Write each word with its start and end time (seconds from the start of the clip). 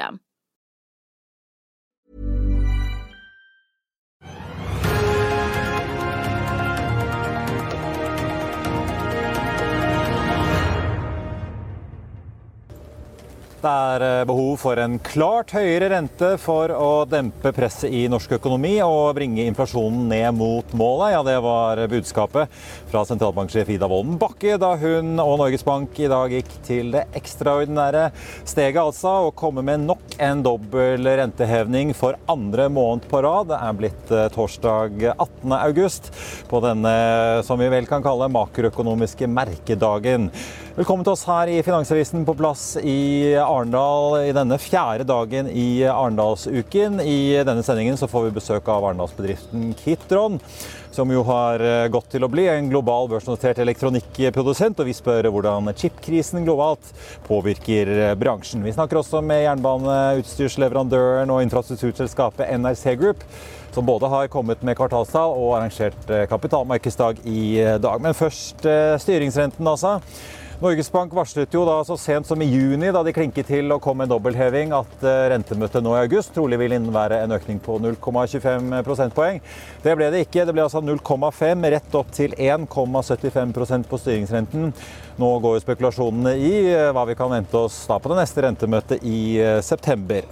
system. 0.00 0.20
Det 13.60 13.68
er 13.68 14.00
eh, 14.00 14.22
behov 14.24 14.54
for 14.62 14.80
en 14.80 14.94
klart 15.04 15.50
høyere 15.52 15.90
rente 15.92 16.30
for 16.40 16.72
å 16.72 17.04
dempe 17.04 17.50
presset 17.52 17.92
i 17.92 18.06
norsk 18.08 18.38
økonomi 18.38 18.78
og 18.80 19.18
bringe 19.18 19.44
inflasjonen 19.44 20.06
ned 20.08 20.32
mot 20.38 20.72
målet. 20.72 21.10
Ja, 21.12 21.18
det 21.26 21.34
var 21.44 21.82
budskapet 21.92 22.48
fra 22.88 23.02
sentralbanksjef 23.04 23.68
Ida 23.74 23.88
Wolden 23.90 24.16
Bakke 24.22 24.56
da 24.60 24.70
hun 24.80 25.12
og 25.20 25.34
Norges 25.42 25.66
Bank 25.66 26.00
i 26.00 26.08
dag 26.08 26.32
gikk 26.32 26.54
til 26.64 26.94
det 26.94 27.02
ekstraordinære 27.20 28.06
steget, 28.48 28.80
altså, 28.80 29.28
å 29.28 29.36
komme 29.36 29.60
med 29.66 29.84
nok 29.84 30.16
en 30.16 30.40
dobbel 30.46 31.12
rentehevning 31.20 31.92
for 31.92 32.16
andre 32.32 32.70
måned 32.72 33.10
på 33.12 33.20
rad. 33.28 33.52
Det 33.52 33.60
er 33.60 33.78
blitt 33.82 34.14
eh, 34.16 34.30
torsdag 34.32 35.04
18. 35.18 35.52
august 35.60 36.08
på 36.48 36.64
denne 36.64 36.96
som 37.44 37.60
vi 37.60 37.68
vel 37.76 37.84
kan 37.92 38.00
kalle 38.08 38.32
makroøkonomiske 38.32 39.28
merkedagen. 39.28 40.30
Velkommen 40.80 41.04
til 41.04 41.12
oss 41.12 41.26
her 41.28 41.50
i 41.52 41.60
Finansavisen 41.66 42.22
på 42.24 42.32
plass 42.38 42.78
i 42.80 43.34
Arendal 43.50 44.16
i 44.22 44.32
denne 44.36 44.58
fjerde 44.62 45.04
dagen 45.08 45.48
i 45.50 45.82
Arendalsuken. 45.84 47.00
I 47.02 47.42
denne 47.46 47.64
sendingen 47.66 47.98
så 47.98 48.08
får 48.10 48.28
vi 48.28 48.34
besøk 48.38 48.70
av 48.70 48.86
arendalsbedriften 48.88 49.74
Kitron, 49.78 50.38
som 50.94 51.10
jo 51.10 51.24
har 51.28 51.62
gått 51.92 52.10
til 52.14 52.26
å 52.26 52.30
bli 52.30 52.46
en 52.50 52.70
global 52.72 53.10
børsnotert 53.12 53.60
elektronikkprodusent. 53.62 54.80
Og 54.80 54.90
vi 54.90 54.96
spør 54.96 55.30
hvordan 55.34 55.70
chipkrisen 55.74 56.46
globalt 56.46 56.92
påvirker 57.28 58.14
bransjen. 58.20 58.64
Vi 58.66 58.74
snakker 58.74 59.02
også 59.02 59.22
med 59.24 59.44
jernbaneutstyrsleverandøren 59.46 61.30
og 61.34 61.42
infrastrukturselskapet 61.46 62.50
NRC 62.60 62.96
Group 63.00 63.26
som 63.74 63.86
både 63.86 64.10
har 64.10 64.28
kommet 64.32 64.62
med 64.66 64.76
kvartalstall 64.78 65.36
og 65.36 65.56
arrangert 65.58 66.12
kapitalmarkedsdag 66.30 67.24
i 67.28 67.46
dag. 67.80 68.02
Men 68.02 68.18
først 68.18 68.66
styringsrenten, 69.04 69.66
altså. 69.66 69.98
Norges 70.60 70.90
Bank 70.92 71.14
varslet 71.16 71.54
jo 71.56 71.62
da 71.64 71.78
så 71.88 71.94
sent 71.96 72.28
som 72.28 72.42
i 72.44 72.44
juni, 72.44 72.90
da 72.92 73.00
de 73.00 73.14
klinket 73.16 73.48
til 73.48 73.72
å 73.72 73.78
komme 73.80 74.04
med 74.04 74.10
dobbeltheving, 74.12 74.74
at 74.76 75.06
rentemøtet 75.32 75.80
nå 75.80 75.94
i 75.96 76.02
august 76.02 76.34
trolig 76.36 76.58
vil 76.60 76.74
innebære 76.76 77.22
en 77.24 77.32
økning 77.32 77.62
på 77.64 77.78
0,25 77.80 78.82
prosentpoeng. 78.84 79.40
Det 79.80 79.96
ble 79.96 80.10
det 80.12 80.26
ikke. 80.26 80.44
Det 80.44 80.52
ble 80.52 80.66
altså 80.66 80.84
0,5 80.84 81.64
rett 81.72 81.96
opp 81.96 82.12
til 82.12 82.36
1,75% 82.36 83.88
på 83.88 84.00
styringsrenten. 84.04 84.74
Nå 85.16 85.30
går 85.40 85.56
jo 85.56 85.64
spekulasjonene 85.64 86.36
i 86.36 86.52
hva 86.92 87.08
vi 87.08 87.16
kan 87.16 87.32
vente 87.32 87.56
oss 87.56 87.86
da 87.88 87.96
på 87.96 88.12
det 88.12 88.20
neste 88.20 88.44
rentemøtet 88.44 89.00
i 89.00 89.40
september. 89.64 90.28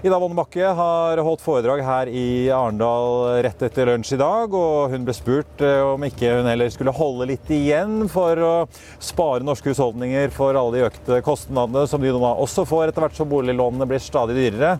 Ida 0.00 0.16
Wolden 0.16 0.38
har 0.76 1.20
holdt 1.20 1.42
foredrag 1.44 1.82
her 1.84 2.08
i 2.08 2.48
Arendal 2.48 3.42
rett 3.44 3.62
etter 3.66 3.90
lunsj 3.90 4.14
i 4.14 4.18
dag. 4.20 4.54
og 4.56 4.94
Hun 4.94 5.02
ble 5.04 5.12
spurt 5.12 5.60
om 5.60 6.06
ikke 6.08 6.30
hun 6.38 6.48
heller 6.48 6.70
skulle 6.72 6.94
holde 6.96 7.26
litt 7.28 7.50
igjen 7.52 8.06
for 8.08 8.40
å 8.40 8.52
spare 8.96 9.44
norske 9.44 9.74
husholdninger 9.74 10.32
for 10.32 10.56
alle 10.56 10.78
de 10.78 10.86
økte 10.86 11.18
kostnadene 11.26 11.84
som 11.90 12.00
de 12.00 12.14
nå 12.14 12.30
også 12.30 12.64
får 12.70 12.86
etter 12.88 13.04
hvert 13.04 13.18
som 13.20 13.28
boliglånene 13.28 13.88
blir 13.90 14.00
stadig 14.00 14.38
dyrere. 14.38 14.78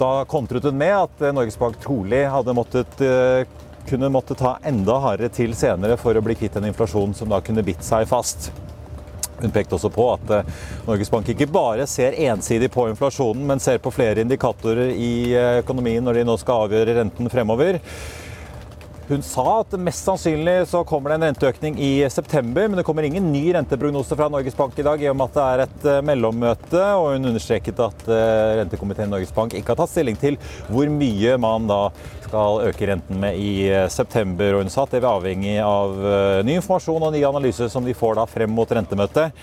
Da 0.00 0.10
kontret 0.26 0.66
hun 0.66 0.80
med 0.82 0.96
at 0.96 1.22
Norges 1.30 1.60
Bank 1.60 1.78
trolig 1.84 2.24
hadde 2.34 2.56
måttet 2.58 3.06
kunne 3.86 4.10
måtte 4.10 4.34
ta 4.34 4.56
enda 4.66 4.98
hardere 5.06 5.30
til 5.30 5.54
senere 5.54 5.94
for 6.00 6.18
å 6.18 6.24
bli 6.26 6.34
kvitt 6.42 6.58
en 6.58 6.66
inflasjon 6.72 7.14
som 7.14 7.30
da 7.30 7.38
kunne 7.38 7.62
bitt 7.62 7.86
seg 7.86 8.10
fast. 8.10 8.50
Hun 9.40 9.54
pekte 9.54 9.76
også 9.76 9.90
på 9.94 10.06
at 10.14 10.32
Norges 10.86 11.10
Bank 11.12 11.28
ikke 11.32 11.48
bare 11.50 11.86
ser 11.90 12.16
ensidig 12.28 12.70
på 12.72 12.88
inflasjonen, 12.90 13.46
men 13.48 13.62
ser 13.62 13.80
på 13.82 13.92
flere 13.94 14.24
indikatorer 14.24 14.92
i 14.92 15.12
økonomien 15.62 16.04
når 16.04 16.20
de 16.20 16.26
nå 16.28 16.36
skal 16.40 16.66
avgjøre 16.66 16.98
renten 17.00 17.32
fremover. 17.32 17.80
Hun 19.10 19.24
sa 19.26 19.42
at 19.58 19.72
mest 19.82 20.06
sannsynlig 20.06 20.68
så 20.70 20.84
kommer 20.86 21.10
det 21.10 21.16
en 21.16 21.24
renteøkning 21.24 21.74
i 21.82 21.88
september, 22.14 22.68
men 22.68 22.78
det 22.78 22.84
kommer 22.86 23.02
ingen 23.02 23.32
ny 23.32 23.48
renteprognose 23.56 24.14
fra 24.14 24.28
Norges 24.30 24.54
Bank 24.54 24.78
i 24.78 24.84
dag 24.86 25.02
i 25.02 25.08
og 25.10 25.16
med 25.18 25.32
at 25.32 25.34
det 25.34 25.46
er 25.46 25.62
et 25.64 26.06
mellommøte. 26.06 26.84
Og 26.94 27.16
hun 27.16 27.26
understreket 27.32 27.82
at 27.82 28.04
rentekomiteen 28.60 29.10
i 29.10 29.14
Norges 29.16 29.34
Bank 29.34 29.56
ikke 29.58 29.74
har 29.74 29.80
tatt 29.82 29.90
stilling 29.96 30.20
til 30.20 30.38
hvor 30.70 30.86
mye 30.94 31.34
man 31.42 31.66
da 31.66 31.80
skal 32.28 32.62
øke 32.68 32.86
renten 32.92 33.18
med 33.18 33.42
i 33.42 33.66
september. 33.90 34.54
Og 34.54 34.62
hun 34.62 34.70
sa 34.70 34.86
at 34.86 34.94
det 34.94 35.02
vil 35.02 35.10
avhenge 35.10 35.58
av 35.58 35.98
ny 36.46 36.60
informasjon 36.60 37.10
og 37.10 37.10
nye 37.16 37.26
analyser 37.34 37.72
som 37.72 37.82
de 37.82 37.98
får 37.98 38.14
da 38.20 38.30
frem 38.30 38.54
mot 38.54 38.78
rentemøtet. 38.78 39.34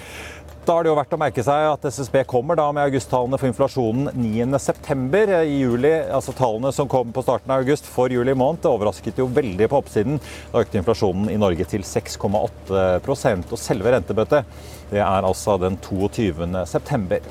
Da 0.67 0.73
har 0.75 0.83
det 0.83 0.89
jo 0.89 0.97
vært 0.97 1.13
å 1.15 1.17
merke 1.21 1.43
seg 1.47 1.65
at 1.69 1.85
SSB 1.87 2.25
kommer 2.27 2.57
da 2.59 2.65
med 2.75 2.89
augusttallene 2.89 3.37
for 3.39 3.47
inflasjonen 3.47 4.09
9.9. 4.19 5.37
I 5.47 5.61
juli, 5.61 5.91
altså 6.11 6.33
tallene 6.35 6.73
som 6.75 6.89
kom 6.91 7.13
på 7.15 7.23
starten 7.23 7.53
av 7.55 7.63
august 7.63 7.87
for 7.87 8.11
juli 8.11 8.33
måned, 8.35 8.59
det 8.65 8.73
overrasket 8.73 9.21
jo 9.21 9.29
veldig 9.31 9.69
på 9.71 9.79
oppsiden. 9.79 10.19
Da 10.51 10.65
økte 10.65 10.81
inflasjonen 10.81 11.31
i 11.31 11.39
Norge 11.39 11.69
til 11.71 11.87
6,8% 11.87 13.55
og 13.55 13.63
selve 13.63 13.95
rentebøtet 13.95 14.59
det 14.91 14.99
er 14.99 15.29
altså 15.31 15.55
den 15.63 15.79
22.9. 15.87 17.23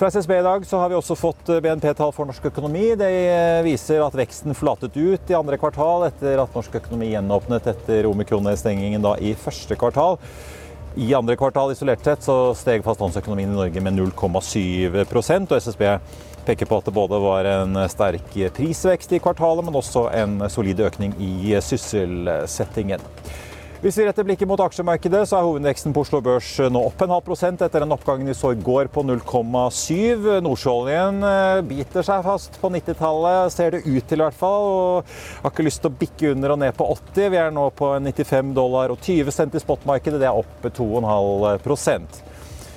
Fra 0.00 0.08
SSB 0.16 0.38
i 0.40 0.42
dag 0.48 0.64
så 0.64 0.80
har 0.80 0.88
vi 0.88 0.96
også 0.96 1.20
fått 1.20 1.52
BNP-tall 1.60 2.16
for 2.16 2.28
norsk 2.28 2.48
økonomi. 2.54 2.94
Det 2.96 3.12
viser 3.68 4.00
at 4.04 4.16
veksten 4.16 4.56
flatet 4.56 4.96
ut 4.96 5.28
i 5.28 5.36
andre 5.36 5.60
kvartal 5.60 6.08
etter 6.08 6.40
at 6.40 6.56
norsk 6.56 6.80
økonomi 6.80 7.12
gjenåpnet 7.12 7.68
etter 7.76 8.08
omikron-stengingen 8.08 9.04
i 9.20 9.36
første 9.44 9.76
kvartal. 9.76 10.16
I 10.96 11.14
andre 11.14 11.36
kvartal 11.36 11.74
isolert 11.74 12.04
sett 12.04 12.22
så 12.24 12.54
steg 12.56 12.80
fastlandsøkonomien 12.84 13.50
i 13.52 13.56
Norge 13.58 13.80
med 13.84 13.98
0,7% 13.98 15.50
og 15.52 15.58
SSB 15.60 15.82
peker 16.46 16.68
på 16.70 16.78
at 16.78 16.86
det 16.88 16.94
både 16.96 17.18
var 17.20 17.48
en 17.50 17.76
sterk 17.92 18.30
prisvekst 18.56 19.12
i 19.12 19.20
kvartalet, 19.20 19.66
men 19.66 19.76
også 19.76 20.06
en 20.16 20.38
solid 20.48 20.80
økning 20.86 21.12
i 21.20 21.52
sysselsettingen. 21.60 23.04
Hvis 23.86 24.00
vi 24.00 24.04
retter 24.08 24.26
blikket 24.26 24.48
mot 24.50 24.58
aksjemarkedet, 24.58 25.20
så 25.30 25.36
er 25.38 25.44
hovedveksten 25.46 25.92
på 25.94 26.02
Oslo 26.02 26.18
Børs 26.18 26.48
nå 26.74 26.80
opp 26.88 27.04
en 27.04 27.12
halv 27.14 27.22
prosent 27.22 27.60
etter 27.62 27.84
den 27.84 27.94
oppgangen 27.94 28.26
vi 28.26 28.34
så 28.34 28.50
i 28.50 28.58
går 28.58 28.90
på 28.90 29.04
0,7. 29.06 30.40
Nordsjøoljen 30.42 31.22
biter 31.68 32.02
seg 32.02 32.26
fast 32.26 32.58
på 32.58 32.72
90-tallet, 32.74 33.54
ser 33.54 33.76
det 33.76 33.84
ut 33.86 34.02
til 34.10 34.18
i 34.18 34.24
hvert 34.24 34.40
fall. 34.42 34.66
Og 35.06 35.14
har 35.44 35.54
ikke 35.54 35.68
lyst 35.68 35.84
til 35.84 35.94
å 35.94 35.98
bikke 36.02 36.34
under 36.34 36.56
og 36.56 36.62
ned 36.64 36.74
på 36.74 36.90
80. 36.96 37.30
Vi 37.30 37.42
er 37.44 37.54
nå 37.54 37.68
på 37.78 37.94
95 38.02 38.56
dollar 38.58 38.90
og 38.90 38.98
20 39.06 39.38
cent 39.38 39.54
i 39.54 39.62
spotmarkedet. 39.62 40.18
Det 40.18 40.32
er 40.32 40.42
opp 40.42 40.66
2,5 40.66 42.25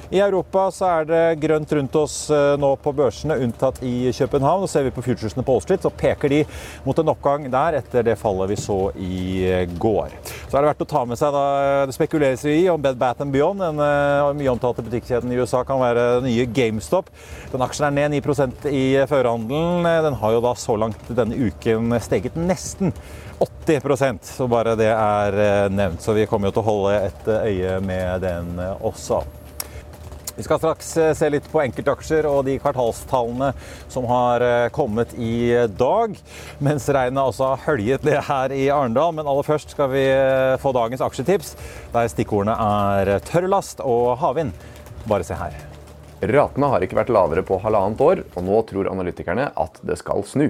I 0.10 0.20
Europa 0.20 0.66
så 0.74 0.88
er 0.90 1.06
det 1.06 1.24
grønt 1.44 1.72
rundt 1.78 1.96
oss 2.00 2.16
eh, 2.34 2.56
nå 2.58 2.72
på 2.82 2.94
børsene, 2.98 3.38
unntatt 3.46 3.82
i 3.86 4.10
København. 4.16 4.66
Og 4.66 4.72
ser 4.72 4.88
vi 4.88 4.94
på 4.96 5.04
futuresene 5.06 5.46
på 5.46 5.54
Wall 5.54 5.62
Street, 5.62 5.86
så 5.86 5.92
peker 5.94 6.34
de 6.34 6.40
mot 6.86 6.98
en 6.98 7.12
oppgang 7.14 7.46
der 7.54 7.78
etter 7.82 8.06
det 8.08 8.18
fallet 8.20 8.50
vi 8.50 8.58
så 8.60 8.80
i 8.98 9.68
går. 9.78 10.18
Så 10.50 10.58
er 10.58 10.66
det 10.66 10.72
verdt 10.72 10.84
å 10.88 10.90
ta 10.90 11.06
med 11.06 11.20
seg 11.20 11.36
da, 11.36 11.46
Det 11.86 11.96
spekuleres 11.96 12.46
i 12.50 12.58
om 12.74 12.82
Bed 12.82 12.98
Bath 12.98 13.22
Beyond, 13.30 13.62
den 13.62 13.80
mye 14.40 14.52
omtalte 14.52 14.86
butikkjeden 14.86 15.32
i 15.32 15.38
USA, 15.38 15.62
kan 15.68 15.82
være 15.82 16.06
den 16.20 16.30
nye 16.32 16.50
GameStop. 16.58 17.14
Den 17.54 17.66
aksjen 17.66 17.90
er 17.90 17.98
ned 18.00 18.18
9% 18.18 18.70
i 18.74 18.84
førerhandelen. 19.10 19.86
Den 20.10 20.18
har 20.22 20.36
jo 20.36 20.44
da 20.44 20.56
så 20.58 20.78
langt 20.80 21.10
denne 21.14 21.38
uken 21.50 22.00
steget 22.02 22.38
nesten 22.40 22.96
80% 23.40 24.20
så 24.24 24.48
bare 24.48 24.76
det 24.80 24.90
er 24.92 25.40
eh, 25.40 25.70
nevnt. 25.72 26.02
Så 26.02 26.16
vi 26.18 26.28
kommer 26.30 26.50
jo 26.50 26.58
til 26.58 26.64
å 26.64 26.70
holde 26.70 26.96
et 27.08 27.30
eh, 27.30 27.52
øye 27.54 27.78
med 27.86 28.26
den 28.26 28.58
eh, 28.60 28.88
også. 28.90 29.22
Vi 30.40 30.46
skal 30.46 30.62
straks 30.62 30.94
se 31.20 31.28
litt 31.28 31.48
på 31.52 31.60
enkeltaksjer 31.66 32.24
og 32.30 32.46
de 32.48 32.54
kvartalstallene 32.64 33.50
som 33.92 34.06
har 34.08 34.46
kommet 34.72 35.12
i 35.20 35.52
dag. 35.76 36.16
Mens 36.64 36.88
regnet 36.88 37.20
også 37.20 37.50
har 37.52 37.66
høljet 37.66 38.06
det 38.08 38.22
her 38.30 38.56
i 38.56 38.70
Arendal. 38.72 39.12
Men 39.18 39.28
aller 39.28 39.44
først 39.44 39.76
skal 39.76 39.92
vi 39.92 40.06
få 40.64 40.72
dagens 40.78 41.04
aksjetips, 41.04 41.58
der 41.92 42.08
stikkordene 42.16 42.56
er 42.56 43.20
tørrlast 43.28 43.84
og 43.84 44.16
havvind. 44.24 44.56
Bare 45.12 45.28
se 45.28 45.36
her. 45.36 45.60
Ratene 46.20 46.72
har 46.72 46.88
ikke 46.88 47.02
vært 47.02 47.12
lavere 47.12 47.44
på 47.44 47.60
halvannet 47.64 48.02
år, 48.08 48.24
og 48.36 48.44
nå 48.48 48.64
tror 48.72 48.94
analytikerne 48.96 49.52
at 49.60 49.84
det 49.84 50.00
skal 50.00 50.24
snu. 50.28 50.50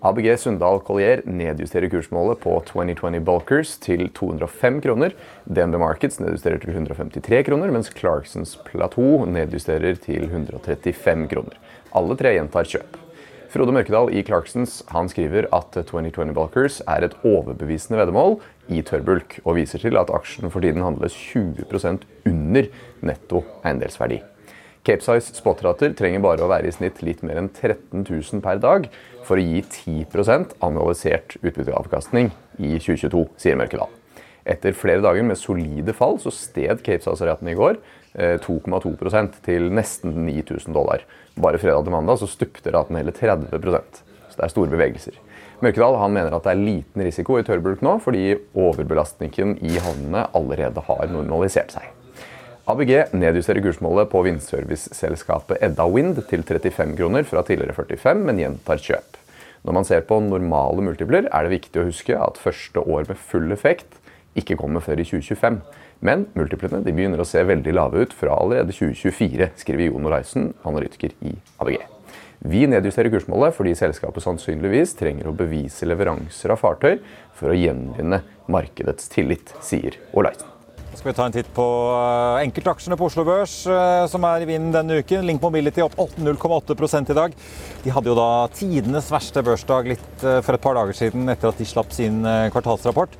ABG 0.00 0.38
Sundal 0.40 0.78
Collier 0.80 1.20
nedjusterer 1.28 1.90
kursmålet 1.92 2.38
på 2.40 2.54
2020 2.70 3.20
Bulkers 3.20 3.74
til 3.84 4.06
205 4.16 4.78
kroner. 4.86 5.12
DNB 5.44 5.76
Markets 5.82 6.16
nedjusterer 6.22 6.62
til 6.62 6.72
153 6.72 7.42
kroner, 7.44 7.68
mens 7.74 7.92
Clarksons 7.92 8.54
Plateau 8.64 9.26
nedjusterer 9.28 10.00
til 10.00 10.24
135 10.30 11.28
kroner. 11.34 11.60
Alle 11.92 12.16
tre 12.16 12.32
gjentar 12.38 12.72
kjøp. 12.72 12.96
Frode 13.52 13.76
Mørkedal 13.76 14.08
i 14.16 14.24
Clarksons 14.24 14.80
han 14.88 15.12
skriver 15.12 15.50
at 15.52 15.76
2020 15.76 16.32
Bulkers 16.32 16.80
er 16.88 17.04
et 17.04 17.20
overbevisende 17.20 18.00
veddemål 18.00 18.38
i 18.72 18.80
tørrbulk, 18.80 19.42
og 19.44 19.58
viser 19.60 19.84
til 19.84 20.00
at 20.00 20.16
aksjen 20.16 20.48
for 20.48 20.64
tiden 20.64 20.86
handles 20.86 21.12
20% 21.12 22.08
under 22.30 22.72
netto 23.04 23.44
eiendelsverdi. 23.66 24.22
Capesize 24.86 25.34
spotrater 25.36 25.92
trenger 25.96 26.22
bare 26.24 26.44
å 26.44 26.48
være 26.48 26.70
i 26.70 26.72
snitt 26.72 27.02
litt 27.04 27.20
mer 27.26 27.36
enn 27.36 27.50
13 27.52 28.06
000 28.06 28.40
per 28.44 28.60
dag 28.62 28.86
for 29.28 29.36
å 29.36 29.44
gi 29.44 29.60
10% 29.60 30.54
annualisert 30.64 31.36
utbytteavkastning 31.42 32.30
i 32.56 32.78
2022, 32.80 33.26
sier 33.40 33.58
Mørkedal. 33.60 33.92
Etter 34.48 34.72
flere 34.72 35.04
dager 35.04 35.26
med 35.26 35.36
solide 35.36 35.92
fall 35.96 36.16
så 36.22 36.32
sted 36.32 36.80
Capesize-raten 36.86 37.52
i 37.52 37.56
går 37.58 37.76
2,2 38.16 38.94
eh, 39.20 39.28
til 39.44 39.68
nesten 39.70 40.16
9000 40.26 40.74
dollar. 40.74 41.04
Bare 41.36 41.60
fredag 41.60 41.84
til 41.84 41.94
mandag 41.94 42.22
så 42.22 42.30
stupte 42.30 42.72
raten 42.72 42.96
hele 42.96 43.12
30% 43.12 44.00
Så 44.30 44.36
det 44.38 44.46
er 44.46 44.54
store 44.56 44.72
bevegelser. 44.72 45.20
Mørkedal 45.60 46.00
han 46.00 46.16
mener 46.16 46.32
at 46.32 46.48
det 46.48 46.54
er 46.54 46.64
liten 46.64 47.04
risiko 47.04 47.36
i 47.36 47.44
tørrbulk 47.44 47.84
nå, 47.84 47.98
fordi 48.00 48.32
overbelastningen 48.56 49.58
i 49.60 49.76
havnene 49.76 50.24
allerede 50.32 50.88
har 50.88 51.10
normalisert 51.12 51.76
seg. 51.76 51.99
ABG 52.70 52.90
nedjusterer 53.18 53.64
kursmålet 53.64 54.10
på 54.12 54.20
vindserviceselskapet 54.22 55.58
Edda 55.64 55.86
Wind 55.90 56.20
til 56.30 56.44
35 56.46 56.92
kroner 56.98 57.24
fra 57.26 57.42
tidligere 57.46 57.74
45, 57.74 58.20
men 58.28 58.38
gjentar 58.38 58.78
kjøp. 58.78 59.16
Når 59.66 59.74
man 59.74 59.86
ser 59.88 60.04
på 60.06 60.20
normale 60.22 60.84
multipler, 60.84 61.26
er 61.26 61.46
det 61.46 61.56
viktig 61.56 61.80
å 61.80 61.86
huske 61.88 62.14
at 62.14 62.38
første 62.38 62.84
år 62.84 63.08
med 63.08 63.18
full 63.18 63.50
effekt 63.56 63.98
ikke 64.38 64.58
kommer 64.60 64.84
før 64.84 65.02
i 65.02 65.06
2025. 65.08 65.56
Men 66.06 66.28
multiplene 66.38 66.84
begynner 66.86 67.24
å 67.24 67.26
se 67.26 67.42
veldig 67.48 67.74
lave 67.74 68.04
ut 68.04 68.14
fra 68.14 68.38
allerede 68.38 68.76
2024, 68.76 69.50
skriver 69.64 69.88
Jon 69.88 70.06
Olaisen, 70.06 70.52
analytiker 70.62 71.16
i 71.26 71.34
ABG. 71.58 71.82
Vi 72.54 72.62
nedjusterer 72.70 73.10
kursmålet 73.12 73.56
fordi 73.56 73.74
selskapet 73.76 74.24
sannsynligvis 74.24 74.94
trenger 75.00 75.28
å 75.28 75.34
bevise 75.36 75.90
leveranser 75.90 76.54
av 76.54 76.62
fartøy 76.62 77.02
for 77.34 77.50
å 77.50 77.58
gjenvinne 77.58 78.22
markedets 78.46 79.10
tillit, 79.10 79.56
sier 79.64 79.98
Olaisen 80.14 80.59
skal 80.98 81.10
vi 81.10 81.16
ta 81.16 81.26
en 81.28 81.34
titt 81.34 81.48
på 81.54 81.64
eh, 81.94 82.42
enkeltaksjene 82.44 82.96
på 82.98 83.06
Oslo 83.06 83.24
Børs, 83.26 83.54
eh, 83.70 84.06
som 84.10 84.24
er 84.26 84.42
i 84.42 84.48
vinden 84.48 84.72
denne 84.74 84.98
uken. 85.00 85.22
Link 85.26 85.42
Mobility 85.42 85.84
opp 85.84 85.94
0,8 85.96 87.00
i 87.00 87.16
dag. 87.16 87.36
De 87.84 87.92
hadde 87.94 88.10
jo 88.10 88.16
da 88.18 88.48
tidenes 88.54 89.10
verste 89.12 89.44
børsdag 89.46 89.92
litt 89.92 90.24
eh, 90.24 90.40
for 90.44 90.56
et 90.56 90.64
par 90.64 90.76
dager 90.76 90.96
siden 90.96 91.30
etter 91.30 91.52
at 91.52 91.60
de 91.60 91.68
slapp 91.68 91.94
sin 91.96 92.20
kvartalsrapport. 92.52 93.16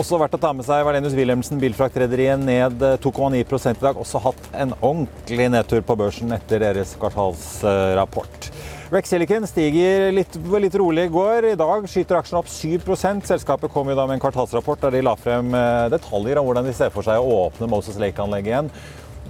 Også 0.00 0.18
verdt 0.18 0.34
å 0.34 0.40
ta 0.42 0.50
med 0.56 0.66
seg 0.66 0.82
Valenius 0.82 1.14
Wilhelmsen, 1.14 1.60
bilfraktrederiet, 1.62 2.40
ned 2.42 2.82
2,9% 3.04 3.78
i 3.78 3.84
dag. 3.84 4.00
Også 4.00 4.22
hatt 4.24 4.48
en 4.58 4.74
ordentlig 4.80 5.46
nedtur 5.54 5.84
på 5.86 5.98
børsen 6.00 6.34
etter 6.34 6.64
deres 6.64 6.96
kvartalsrapport. 6.98 8.43
Rex 8.92 9.08
Silicon 9.08 9.46
stiger 9.48 10.10
litt, 10.12 10.34
litt, 10.60 10.74
rolig 10.76 11.06
i 11.08 11.12
går. 11.12 11.46
I 11.54 11.56
dag 11.56 11.86
skyter 11.88 12.18
aksjen 12.18 12.36
opp 12.36 12.50
7% 12.52 13.24
Selskapet 13.30 13.72
kom 13.72 13.88
jo 13.88 13.96
da 13.96 14.04
med 14.04 14.18
en 14.18 14.22
kvartalsrapport 14.22 14.84
der 14.84 14.98
de 14.98 15.00
la 15.06 15.14
frem 15.16 15.54
eh, 15.56 15.86
detaljer 15.94 16.40
om 16.40 16.50
hvordan 16.50 16.68
de 16.68 16.74
ser 16.76 16.92
for 16.92 17.06
seg 17.06 17.16
å 17.16 17.46
åpne 17.46 17.70
Moses 17.72 17.96
Lake-anlegget 18.00 18.52
igjen. 18.52 18.70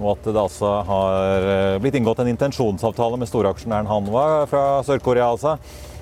Og 0.01 0.11
at 0.11 0.27
det 0.27 0.41
altså 0.41 0.73
har 0.89 1.49
eh, 1.53 1.79
blitt 1.79 1.95
inngått 1.95 2.19
en 2.19 2.33
intensjonsavtale 2.33 3.21
med 3.21 3.31
storaksjonæren 3.31 3.87
Hanwa 3.87 4.25
fra 4.51 4.65
Sør-Korea 4.83 5.31
altså, 5.31 5.55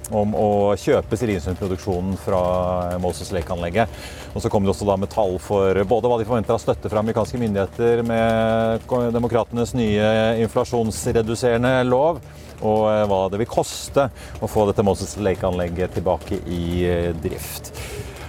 om 0.10 0.34
å 0.34 0.50
kjøpe 0.82 1.18
Siriusund-produksjonen 1.22 2.18
fra 2.26 2.42
Moses 3.06 3.30
Lake-anlegget. 3.38 4.02
Og 4.34 4.42
så 4.42 4.50
kom 4.50 4.66
det 4.66 4.74
også 4.74 4.90
da 4.90 4.98
med 4.98 5.14
tall 5.14 5.38
for 5.42 5.78
både 5.88 6.10
hva 6.10 6.18
de 6.18 6.26
forventer 6.28 6.58
av 6.58 6.64
støtte 6.64 6.90
fra 6.90 7.06
amerikanske 7.06 7.38
myndigheter 7.38 8.02
med 8.10 8.90
demokratenes 9.14 9.78
nye 9.78 10.10
inflasjonsreduserende 10.42 11.78
lov, 11.86 12.20
og 12.64 12.88
eh, 12.92 13.04
hva 13.10 13.26
det 13.32 13.44
vil 13.44 13.52
koste 13.52 14.10
å 14.40 14.50
få 14.50 14.68
dette 14.70 14.86
Moses 14.86 15.18
Lake-anlegget 15.20 16.00
tilbake 16.00 16.42
i 16.48 16.66
eh, 16.88 17.12
drift. 17.24 17.74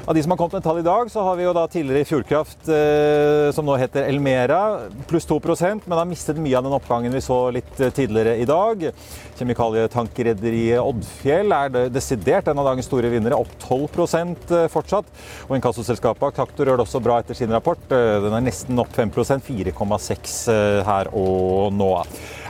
Av 0.05 0.13
de 0.13 0.21
som 0.21 0.35
har 0.35 0.37
kommet 0.37 0.59
med 0.59 0.65
tall 0.67 0.79
i 0.83 0.85
dag, 0.85 1.09
så 1.09 1.23
har 1.25 1.37
vi 1.39 1.47
jo 1.47 1.53
da 1.57 1.63
tidligere 1.71 2.05
Fjordkraft, 2.05 2.67
eh, 2.69 3.47
som 3.57 3.65
nå 3.65 3.79
heter 3.81 4.05
Elmera, 4.05 4.91
pluss 5.09 5.25
2% 5.31 5.87
men 5.89 5.97
har 5.97 6.09
mistet 6.11 6.37
mye 6.37 6.59
av 6.59 6.67
den 6.67 6.77
oppgangen 6.77 7.15
vi 7.15 7.23
så 7.25 7.39
litt 7.55 7.73
tidligere 7.81 8.35
i 8.37 8.45
dag. 8.45 8.85
Kjemikalietankrederiet 9.39 10.83
Oddfjell 10.83 11.57
er 11.57 11.89
desidert 11.95 12.53
en 12.53 12.61
av 12.61 12.69
dagens 12.69 12.91
store 12.91 13.09
vinnere, 13.15 13.39
opp 13.41 13.57
12% 13.65 14.53
fortsatt. 14.75 15.09
Og 15.49 15.57
inkassoselskapet 15.57 16.29
Aktaktor 16.35 16.69
gjør 16.69 16.83
det 16.83 16.85
også 16.85 17.01
bra 17.05 17.23
etter 17.23 17.41
sin 17.41 17.57
rapport. 17.57 17.81
Den 17.89 18.29
er 18.37 18.45
nesten 18.45 18.85
opp 18.85 18.93
5% 18.93 19.49
4,6 19.49 20.39
her 20.85 21.15
og 21.17 21.73
nå. 21.73 21.95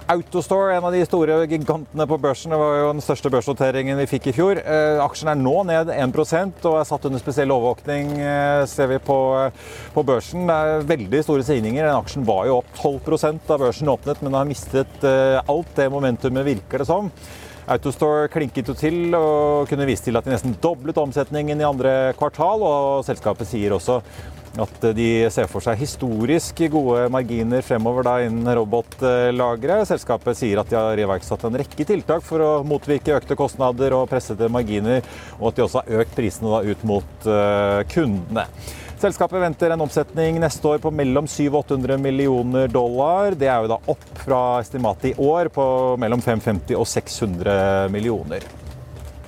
Autostore, 0.06 0.76
en 0.76 0.84
av 0.84 0.92
de 0.92 1.00
store 1.06 1.36
gigantene 1.48 2.04
på 2.04 2.18
børsen, 2.20 2.52
det 2.52 2.58
var 2.60 2.74
jo 2.76 2.88
den 2.90 3.00
største 3.00 3.30
børsnoteringen 3.32 3.96
vi 4.02 4.08
fikk 4.10 4.26
i 4.28 4.34
fjor. 4.36 4.58
Eh, 4.60 4.98
aksjen 5.00 5.30
er 5.32 5.38
nå 5.40 5.54
ned 5.64 5.88
1% 5.94 6.66
og 6.68 6.76
er 6.76 6.84
satt 6.84 7.06
under 7.08 7.22
spesiell 7.22 7.54
overvåkning, 7.54 8.10
eh, 8.20 8.66
ser 8.68 8.90
vi 8.92 8.98
på, 9.00 9.16
på, 9.94 10.04
børsen. 10.04 10.44
Det 10.50 10.58
er 10.58 10.84
veldig 10.90 11.22
store 11.24 11.46
svingninger. 11.48 11.88
Den 11.88 11.96
aksjen 11.96 12.28
var 12.28 12.44
jo 12.50 12.58
opp 12.58 12.68
12% 12.82 13.48
da 13.48 13.58
børsen 13.64 13.94
åpnet, 13.94 14.20
men 14.20 14.36
har 14.36 14.50
mistet 14.50 15.08
eh, 15.08 15.40
alt 15.40 15.72
det 15.80 15.88
momentumet, 15.94 16.50
virker 16.52 16.84
det 16.84 16.90
som. 16.90 17.08
Autostore 17.64 18.28
klinket 18.28 18.68
jo 18.68 18.76
til 18.76 19.16
og 19.16 19.70
kunne 19.70 19.88
vise 19.88 20.04
til 20.04 20.20
at 20.20 20.28
de 20.28 20.34
nesten 20.34 20.58
doblet 20.60 21.00
omsetningen 21.00 21.56
i 21.56 21.64
andre 21.64 22.12
kvartal. 22.20 22.60
og 22.60 23.06
Selskapet 23.08 23.48
sier 23.48 23.72
også 23.72 24.02
at 24.60 24.86
de 24.94 25.08
ser 25.34 25.48
for 25.50 25.64
seg 25.64 25.80
historisk 25.80 26.60
gode 26.70 27.08
marginer 27.12 27.64
fremover 27.66 28.06
da 28.06 28.14
innen 28.22 28.46
robotlageret. 28.58 29.88
Selskapet 29.90 30.38
sier 30.38 30.60
at 30.62 30.70
de 30.70 30.78
har 30.78 31.00
iverksatt 31.00 31.46
en 31.48 31.58
rekke 31.58 31.86
tiltak 31.88 32.22
for 32.26 32.44
å 32.44 32.52
motvirke 32.66 33.16
økte 33.16 33.36
kostnader 33.38 33.96
og 33.96 34.06
pressede 34.12 34.50
marginer, 34.52 35.02
og 35.40 35.50
at 35.50 35.58
de 35.58 35.66
også 35.66 35.82
har 35.82 36.04
økt 36.04 36.16
prisene 36.16 36.62
ut 36.70 36.86
mot 36.86 37.28
eh, 37.28 37.80
kundene. 37.90 38.46
Selskapet 39.04 39.42
venter 39.42 39.74
en 39.74 39.82
omsetning 39.84 40.38
neste 40.40 40.68
år 40.70 40.78
på 40.80 40.92
mellom 40.94 41.26
700 41.28 41.58
800 41.64 41.98
millioner 42.00 42.70
dollar. 42.72 43.34
Det 43.36 43.50
er 43.50 43.64
jo 43.64 43.72
da 43.74 43.80
opp 43.90 44.04
fra 44.22 44.60
estimatet 44.62 45.10
i 45.10 45.14
år 45.20 45.50
på 45.52 45.64
mellom 46.00 46.22
550 46.24 46.78
og 46.78 46.86
600 46.88 47.90
millioner. 47.92 48.46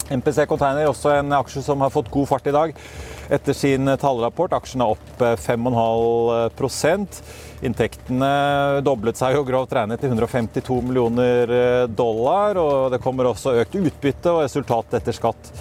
MPC 0.06 0.46
Container, 0.46 0.86
også 0.86 1.16
en 1.18 1.34
aksje 1.34 1.64
som 1.66 1.82
har 1.82 1.90
fått 1.90 2.12
god 2.14 2.28
fart 2.30 2.46
i 2.46 2.54
dag 2.54 2.76
etter 3.30 3.52
sin 3.56 3.96
tallrapport. 4.00 4.52
Aksjen 4.56 4.82
er 4.84 4.94
opp 4.94 5.20
5,5% 5.20 7.20
Inntektene 7.64 8.82
doblet 8.84 9.16
seg 9.16 9.38
jo 9.38 9.44
grovt 9.48 9.72
regnet 9.72 10.02
til 10.02 10.12
152 10.12 10.76
millioner 10.84 11.52
dollar. 11.88 12.58
og 12.60 12.92
Det 12.92 13.00
kommer 13.02 13.30
også 13.30 13.56
økt 13.62 13.78
utbytte, 13.80 14.32
og 14.32 14.44
resultatet 14.44 15.00
etter 15.00 15.16
skatt 15.16 15.52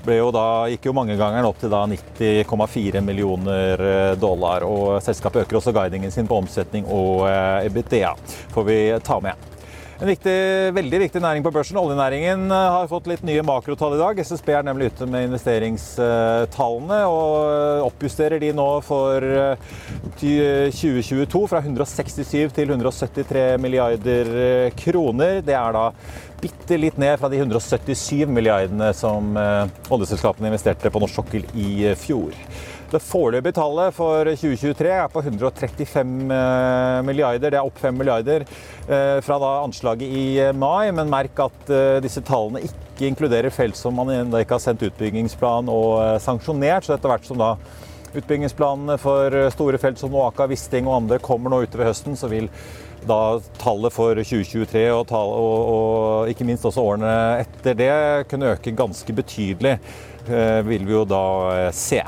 ble 0.00 0.16
jo 0.16 0.30
da, 0.32 0.64
gikk 0.72 0.86
jo 0.88 0.94
mangegangeren 0.96 1.44
opp 1.44 1.58
til 1.60 1.74
90,4 1.74 3.02
millioner 3.04 4.14
dollar. 4.20 4.64
og 4.64 5.02
Selskapet 5.04 5.44
øker 5.44 5.60
også 5.60 5.74
guidingen 5.76 6.14
sin 6.14 6.30
på 6.30 6.38
omsetning 6.40 6.88
og 6.88 7.26
EBITDA, 7.28 8.14
får 8.54 8.70
vi 8.70 8.78
ta 9.04 9.20
med. 9.20 9.59
En 10.00 10.08
viktig, 10.08 10.32
veldig 10.72 10.98
viktig 11.02 11.20
næring 11.20 11.42
på 11.44 11.50
børsen, 11.52 11.76
oljenæringen, 11.76 12.46
eh, 12.48 12.70
har 12.72 12.86
fått 12.88 13.04
litt 13.10 13.20
nye 13.20 13.42
makrotall 13.44 13.98
i 13.98 14.00
dag. 14.00 14.22
SSB 14.24 14.48
er 14.56 14.62
nemlig 14.64 14.86
ute 14.94 15.04
med 15.04 15.26
investeringstallene 15.26 17.00
og 17.04 17.34
eh, 17.50 17.84
oppjusterer 17.84 18.40
de 18.40 18.48
nå 18.56 18.80
for 18.80 19.20
2022 20.22 21.20
eh, 21.20 21.50
fra 21.52 21.60
167 21.60 22.48
til 22.56 22.72
173 22.72 23.44
milliarder 23.60 24.72
kroner. 24.80 25.44
Det 25.44 25.58
er 25.60 25.76
da 25.76 25.86
bitte 26.40 26.80
litt 26.80 26.96
ned 26.96 27.20
fra 27.20 27.28
de 27.28 27.44
177 27.44 28.24
milliardene 28.32 28.94
som 28.96 29.36
oljeselskapene 29.36 30.48
investerte 30.48 30.88
på 30.88 31.04
norsk 31.04 31.20
sokkel 31.20 31.44
i 31.52 31.92
fjor. 32.00 32.32
Det 32.90 32.98
foreløpige 33.06 33.54
tallet 33.54 33.94
for 33.94 34.26
2023 34.26 34.88
er 34.90 35.10
på 35.12 35.20
135 35.22 36.32
eh, 36.34 36.96
milliarder. 37.06 37.52
Det 37.52 37.58
er 37.60 37.62
opp 37.68 37.78
5 37.78 37.94
milliarder 37.94 38.42
eh, 38.42 39.20
fra 39.22 39.38
anslaget 39.60 40.10
i 40.10 40.24
eh, 40.42 40.50
mai, 40.50 40.90
men 40.90 41.12
merk 41.12 41.38
at 41.44 41.70
disse 42.02 42.24
tallene 42.26 42.64
ikke 42.66 43.06
inkluderer 43.06 43.54
felt 43.54 43.78
som 43.78 43.94
man 43.94 44.10
ennå 44.10 44.42
ikke 44.42 44.58
har 44.58 44.64
sendt 44.64 44.82
utbyggingsplan 44.88 45.70
og 45.70 46.18
sanksjonert. 46.24 46.88
Så 46.88 46.96
etter 46.96 47.14
hvert 47.14 47.30
som 47.30 47.38
da 47.38 47.54
utbyggingsplanene 48.10 48.98
for 48.98 49.38
store 49.54 49.78
felt 49.78 50.02
som 50.02 50.10
Noaka, 50.10 50.50
Wisting 50.50 50.90
og 50.90 51.04
andre 51.04 51.22
kommer 51.22 51.54
nå 51.54 51.62
utover 51.62 51.92
høsten, 51.92 52.18
så 52.18 52.26
vil 52.32 52.50
da 53.06 53.38
tallet 53.62 53.94
for 53.94 54.18
2023 54.18 54.88
og, 54.90 55.04
tall, 55.08 55.30
og, 55.30 55.60
og, 55.76 56.32
ikke 56.32 56.44
minst 56.48 56.66
også 56.66 56.82
årene 56.90 57.14
etter 57.46 57.78
det 57.78 57.92
kunne 58.28 58.50
øke 58.56 58.74
ganske 58.74 59.14
betydelig, 59.14 59.78
vil 60.66 60.90
vi 60.90 60.98
jo 60.98 61.06
da 61.08 61.22
se. 61.72 62.02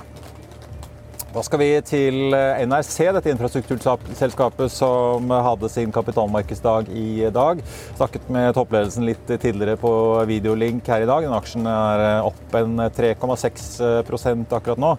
Da 1.32 1.40
skal 1.40 1.62
vi 1.62 1.68
til 1.88 2.34
eh, 2.36 2.58
NRC, 2.68 3.06
dette 3.16 3.30
infrastrukturselskapet 3.32 4.68
som 4.68 5.30
hadde 5.32 5.70
sin 5.72 5.92
kapitalmarkedsdag 5.94 6.90
i 6.92 7.30
dag. 7.32 7.62
Snakket 7.96 8.26
med 8.28 8.52
toppledelsen 8.58 9.06
litt 9.08 9.32
tidligere 9.40 9.78
på 9.80 9.92
videolink 10.28 10.90
her 10.92 11.06
i 11.06 11.08
dag. 11.08 11.24
Den 11.24 11.38
aksjen 11.38 11.70
er 11.72 12.04
eh, 12.10 12.28
opp 12.28 12.58
en 12.60 12.84
3,6% 12.84 14.52
akkurat 14.58 14.84
nå. 14.84 14.92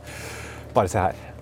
Bare 0.73 0.89
se 0.89 1.05
her. 1.05 1.32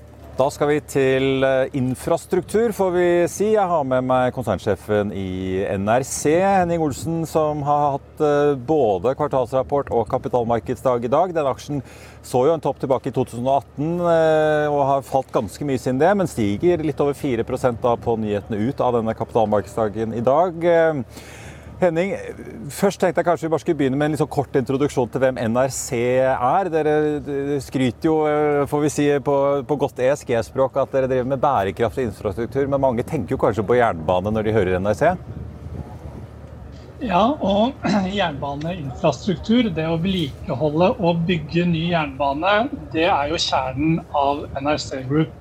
Da 0.41 0.47
skal 0.49 0.71
vi 0.71 0.77
til 0.89 1.43
eh, 1.45 1.67
infrastruktur, 1.77 2.71
får 2.73 2.93
vi 2.95 3.07
si. 3.29 3.51
Jeg 3.51 3.69
har 3.69 3.83
med 3.85 4.07
meg 4.09 4.31
konsernsjefen 4.33 5.11
i 5.13 5.61
NRC, 5.77 6.31
Henning 6.41 6.81
Olsen, 6.81 7.19
som 7.29 7.61
har 7.67 7.99
hatt 7.99 8.23
eh, 8.25 8.55
både 8.57 9.13
kvartalsrapport 9.19 9.91
og 9.93 10.07
kapitalmarkedsdag 10.09 11.05
i 11.05 11.11
dag. 11.13 11.35
Den 11.35 11.49
aksjen 11.51 11.83
så 12.25 12.41
jo 12.47 12.55
en 12.55 12.63
topp 12.63 12.81
tilbake 12.81 13.11
i 13.11 13.13
2018 13.13 13.85
eh, 14.15 14.65
og 14.71 14.81
har 14.89 15.05
falt 15.05 15.29
ganske 15.35 15.67
mye 15.67 15.83
siden 15.83 16.01
det, 16.01 16.09
men 16.17 16.31
stiger 16.31 16.81
litt 16.89 17.05
over 17.05 17.13
4% 17.21 17.85
på 18.01 18.17
nyhetene 18.23 18.63
ut 18.65 18.81
av 18.81 18.97
denne 18.97 19.13
kapitalmarkedsdagen 19.21 20.17
i 20.17 20.25
dag. 20.25 20.57
Henning, 21.81 22.11
først 22.69 22.99
tenkte 23.01 23.23
jeg 23.23 23.25
kanskje 23.25 23.47
vi 23.47 23.51
bare 23.55 23.61
skulle 23.63 23.77
begynne 23.79 23.97
med 23.97 24.11
en 24.11 24.13
liksom 24.13 24.27
kort 24.29 24.57
introduksjon 24.59 25.09
til 25.09 25.23
hvem 25.23 25.39
NRC 25.49 25.87
er. 26.29 26.69
Dere 26.69 27.57
skryter 27.65 28.05
jo, 28.05 28.17
eh, 28.29 28.65
får 28.69 28.83
vi 28.83 28.91
si 28.93 29.07
på, 29.25 29.37
på 29.65 29.77
godt 29.81 30.03
ESG-språk, 30.05 30.77
at 30.77 30.93
dere 30.93 31.09
driver 31.09 31.31
med 31.31 31.41
bærekraftig 31.41 32.05
infrastruktur. 32.05 32.69
Men 32.69 32.83
mange 32.85 33.05
tenker 33.07 33.33
jo 33.33 33.41
kanskje 33.41 33.65
på 33.65 33.79
jernbane 33.79 34.35
når 34.35 34.45
de 34.45 34.53
hører 34.59 34.77
NRC? 34.77 35.15
Ja, 37.01 37.23
og 37.41 37.73
jernbaneinfrastruktur, 38.19 39.73
det 39.73 39.89
å 39.89 39.97
vedlikeholde 39.97 40.93
og 41.01 41.25
bygge 41.25 41.65
ny 41.65 41.87
jernbane, 41.95 42.55
det 42.93 43.07
er 43.09 43.33
jo 43.33 43.41
kjernen 43.41 44.03
av 44.13 44.45
NRC 44.61 45.07
Group. 45.09 45.40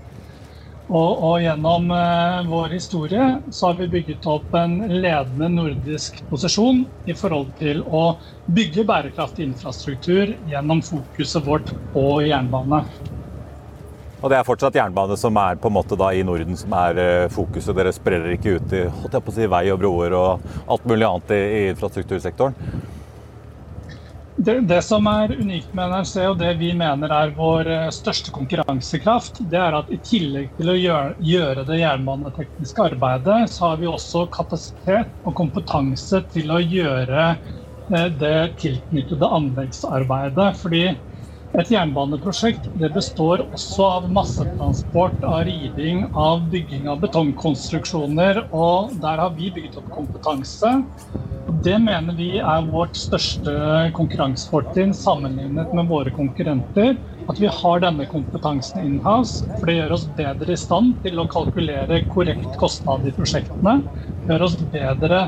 Og, 0.90 1.20
og, 1.23 1.37
gjennom 1.38 1.85
eh, 1.94 2.49
vår 2.50 2.73
historie 2.75 3.26
så 3.54 3.68
har 3.68 3.76
vi 3.78 3.87
bygget 3.92 4.25
opp 4.26 4.56
en 4.59 4.80
ledende 4.90 5.47
nordisk 5.52 6.18
posisjon 6.32 6.82
i 7.06 7.14
forhold 7.14 7.52
til 7.61 7.85
å 7.87 8.16
bygge 8.50 8.82
bærekraftig 8.88 9.47
infrastruktur 9.47 10.35
gjennom 10.50 10.82
fokuset 10.82 11.47
vårt 11.47 11.70
på 11.94 12.04
jernbane. 12.26 12.82
Og 14.18 14.32
det 14.32 14.40
er 14.40 14.49
fortsatt 14.49 14.75
jernbane 14.76 15.14
som 15.16 15.38
er 15.38 15.62
på 15.62 15.70
en 15.70 15.78
måte 15.78 15.97
da 15.97 16.11
i 16.11 16.25
Norden 16.26 16.59
som 16.59 16.75
er 16.82 16.99
eh, 16.99 17.30
fokuset? 17.30 17.70
Dere 17.78 17.94
sprer 17.94 18.26
ikke 18.35 18.59
ut 18.59 18.75
i 18.75 18.82
holdt 18.90 19.14
jeg 19.14 19.28
på 19.28 19.30
å 19.30 19.38
si, 19.38 19.47
vei 19.54 19.68
og 19.70 19.78
broer 19.85 20.18
og 20.18 20.56
alt 20.66 20.90
mulig 20.90 21.06
annet 21.06 21.37
i, 21.38 21.44
i 21.44 21.62
infrastruktursektoren? 21.70 22.59
Det, 24.40 24.61
det, 24.61 24.78
som 24.82 25.04
er 25.11 25.35
unikt 25.37 25.75
med 25.76 25.90
NRC, 25.90 26.14
og 26.30 26.38
det 26.40 26.54
vi 26.56 26.70
mener 26.73 27.12
er 27.12 27.32
vår 27.37 27.68
eh, 27.68 27.90
største 27.92 28.32
konkurransekraft, 28.32 29.42
det 29.52 29.59
er 29.61 29.75
at 29.76 29.90
i 29.92 29.99
tillegg 30.00 30.54
til 30.56 30.70
å 30.73 30.76
gjøre, 30.78 31.11
gjøre 31.20 31.64
det 31.68 31.80
jernbanetekniske 31.82 32.87
arbeidet, 32.87 33.37
så 33.52 33.66
har 33.66 33.82
vi 33.82 33.90
også 33.90 34.23
kapasitet 34.32 35.12
og 35.28 35.37
kompetanse 35.37 36.23
til 36.32 36.54
å 36.56 36.62
gjøre 36.62 37.26
eh, 37.35 38.09
det 38.23 38.32
tilknyttede 38.62 39.28
anleggsarbeidet. 39.40 40.49
Fordi 40.62 40.87
et 41.61 41.75
jernbaneprosjekt 41.75 42.73
det 42.80 42.94
består 42.97 43.44
også 43.44 43.92
av 44.00 44.09
massetransport, 44.16 45.20
av 45.20 45.44
riding, 45.50 46.06
av 46.16 46.49
bygging 46.49 46.88
av 46.88 47.04
betongkonstruksjoner. 47.04 48.47
Og 48.56 48.97
der 49.04 49.20
har 49.20 49.37
vi 49.37 49.52
bygget 49.52 49.82
opp 49.82 49.92
kompetanse. 50.00 50.78
Det 51.61 51.76
mener 51.76 52.17
vi 52.17 52.38
er 52.40 52.69
vårt 52.73 52.97
største 52.97 53.52
konkurransefortrinn 53.97 54.95
sammenlignet 54.97 55.75
med 55.76 55.90
våre 55.90 56.12
konkurrenter. 56.14 56.95
At 57.29 57.40
vi 57.40 57.50
har 57.52 57.83
denne 57.85 58.07
kompetansen 58.09 58.81
in-house. 58.87 59.45
For 59.59 59.69
det 59.69 59.76
gjør 59.76 59.93
oss 59.99 60.07
bedre 60.17 60.55
i 60.57 60.61
stand 60.61 60.97
til 61.05 61.21
å 61.21 61.29
kalkulere 61.31 62.00
korrekt 62.09 62.57
kostnad 62.61 63.05
i 63.05 63.12
prosjektene. 63.17 63.83
Gjør 64.25 64.47
oss 64.47 64.57
bedre 64.73 65.21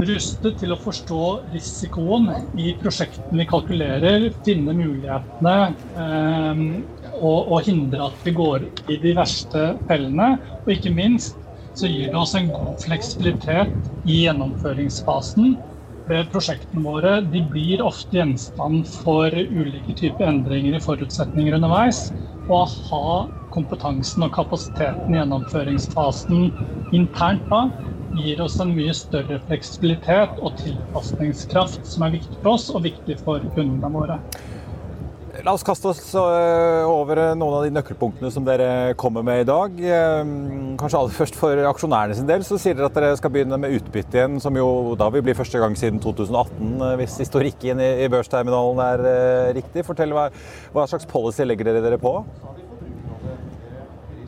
rustet 0.00 0.56
til 0.62 0.72
å 0.72 0.78
forstå 0.80 1.24
risikoen 1.50 2.30
i 2.56 2.70
prosjektene 2.80 3.42
vi 3.42 3.48
kalkulerer, 3.50 4.30
finne 4.46 4.72
mulighetene 4.78 5.56
eh, 6.04 6.62
og, 7.18 7.50
og 7.50 7.58
hindre 7.66 8.06
at 8.06 8.22
vi 8.24 8.36
går 8.38 8.70
i 8.86 9.00
de 9.02 9.16
verste 9.18 9.66
fellene. 9.90 10.36
Og 10.62 10.76
ikke 10.76 10.94
minst 10.94 11.39
så 11.74 11.88
gir 11.90 12.10
det 12.10 12.18
oss 12.18 12.34
en 12.34 12.50
god 12.52 12.78
fleksibilitet 12.82 13.90
i 14.08 14.22
gjennomføringsfasen. 14.24 15.56
Prosjektene 16.32 16.82
våre 16.82 17.12
blir 17.30 17.82
ofte 17.86 18.18
gjenstand 18.18 18.88
for 18.90 19.30
ulike 19.30 19.94
typer 19.98 20.30
endringer 20.32 20.78
i 20.78 20.82
forutsetninger 20.82 21.58
underveis. 21.60 22.08
Og 22.48 22.56
å 22.56 22.64
ha 22.90 23.12
kompetansen 23.54 24.26
og 24.26 24.34
kapasiteten 24.34 25.14
i 25.14 25.20
gjennomføringsfasen 25.20 26.50
internt 26.96 27.46
da, 27.50 27.68
gir 28.18 28.40
oss 28.42 28.58
en 28.62 28.72
mye 28.74 28.94
større 28.96 29.38
fleksibilitet 29.46 30.40
og 30.42 30.56
tilpasningskraft 30.58 31.84
som 31.86 32.06
er 32.06 32.16
viktig 32.16 32.40
for 32.40 32.56
oss 32.56 32.66
og 32.74 32.82
viktig 32.88 33.20
for 33.22 33.44
kundene 33.54 33.92
våre. 33.94 34.18
La 35.44 35.54
oss 35.56 35.62
kaste 35.64 35.88
oss 35.88 36.00
eh, 36.18 36.84
over 36.84 37.18
noen 37.38 37.54
av 37.56 37.62
de 37.64 37.72
nøkkelpunktene 37.72 38.28
som 38.34 38.44
dere 38.44 38.92
kommer 39.00 39.24
med 39.24 39.42
i 39.44 39.46
dag. 39.48 39.78
Eh, 39.80 40.32
kanskje 40.80 41.00
aller 41.00 41.16
først 41.16 41.38
for 41.38 41.62
aksjonærene 41.70 42.16
sin 42.18 42.28
del, 42.28 42.44
så 42.44 42.58
sier 42.60 42.76
dere 42.76 42.90
at 42.90 42.98
dere 42.98 43.16
skal 43.16 43.32
begynne 43.32 43.56
med 43.60 43.78
utbytte 43.78 44.20
igjen, 44.20 44.36
som 44.42 44.58
jo 44.58 44.96
da 45.00 45.08
vil 45.14 45.24
bli 45.24 45.36
første 45.38 45.62
gang 45.62 45.76
siden 45.80 46.02
2018, 46.04 46.74
eh, 46.76 46.96
hvis 47.00 47.16
historikken 47.22 47.80
i 47.80 48.10
børsterminalen 48.12 48.84
er 48.84 49.54
riktig. 49.56 49.86
Fortell 49.88 50.12
hva, 50.16 50.28
hva 50.74 50.88
slags 50.90 51.08
policy 51.08 51.48
legger 51.48 51.70
dere 51.70 51.86
dere 51.88 52.00
på? 52.02 52.18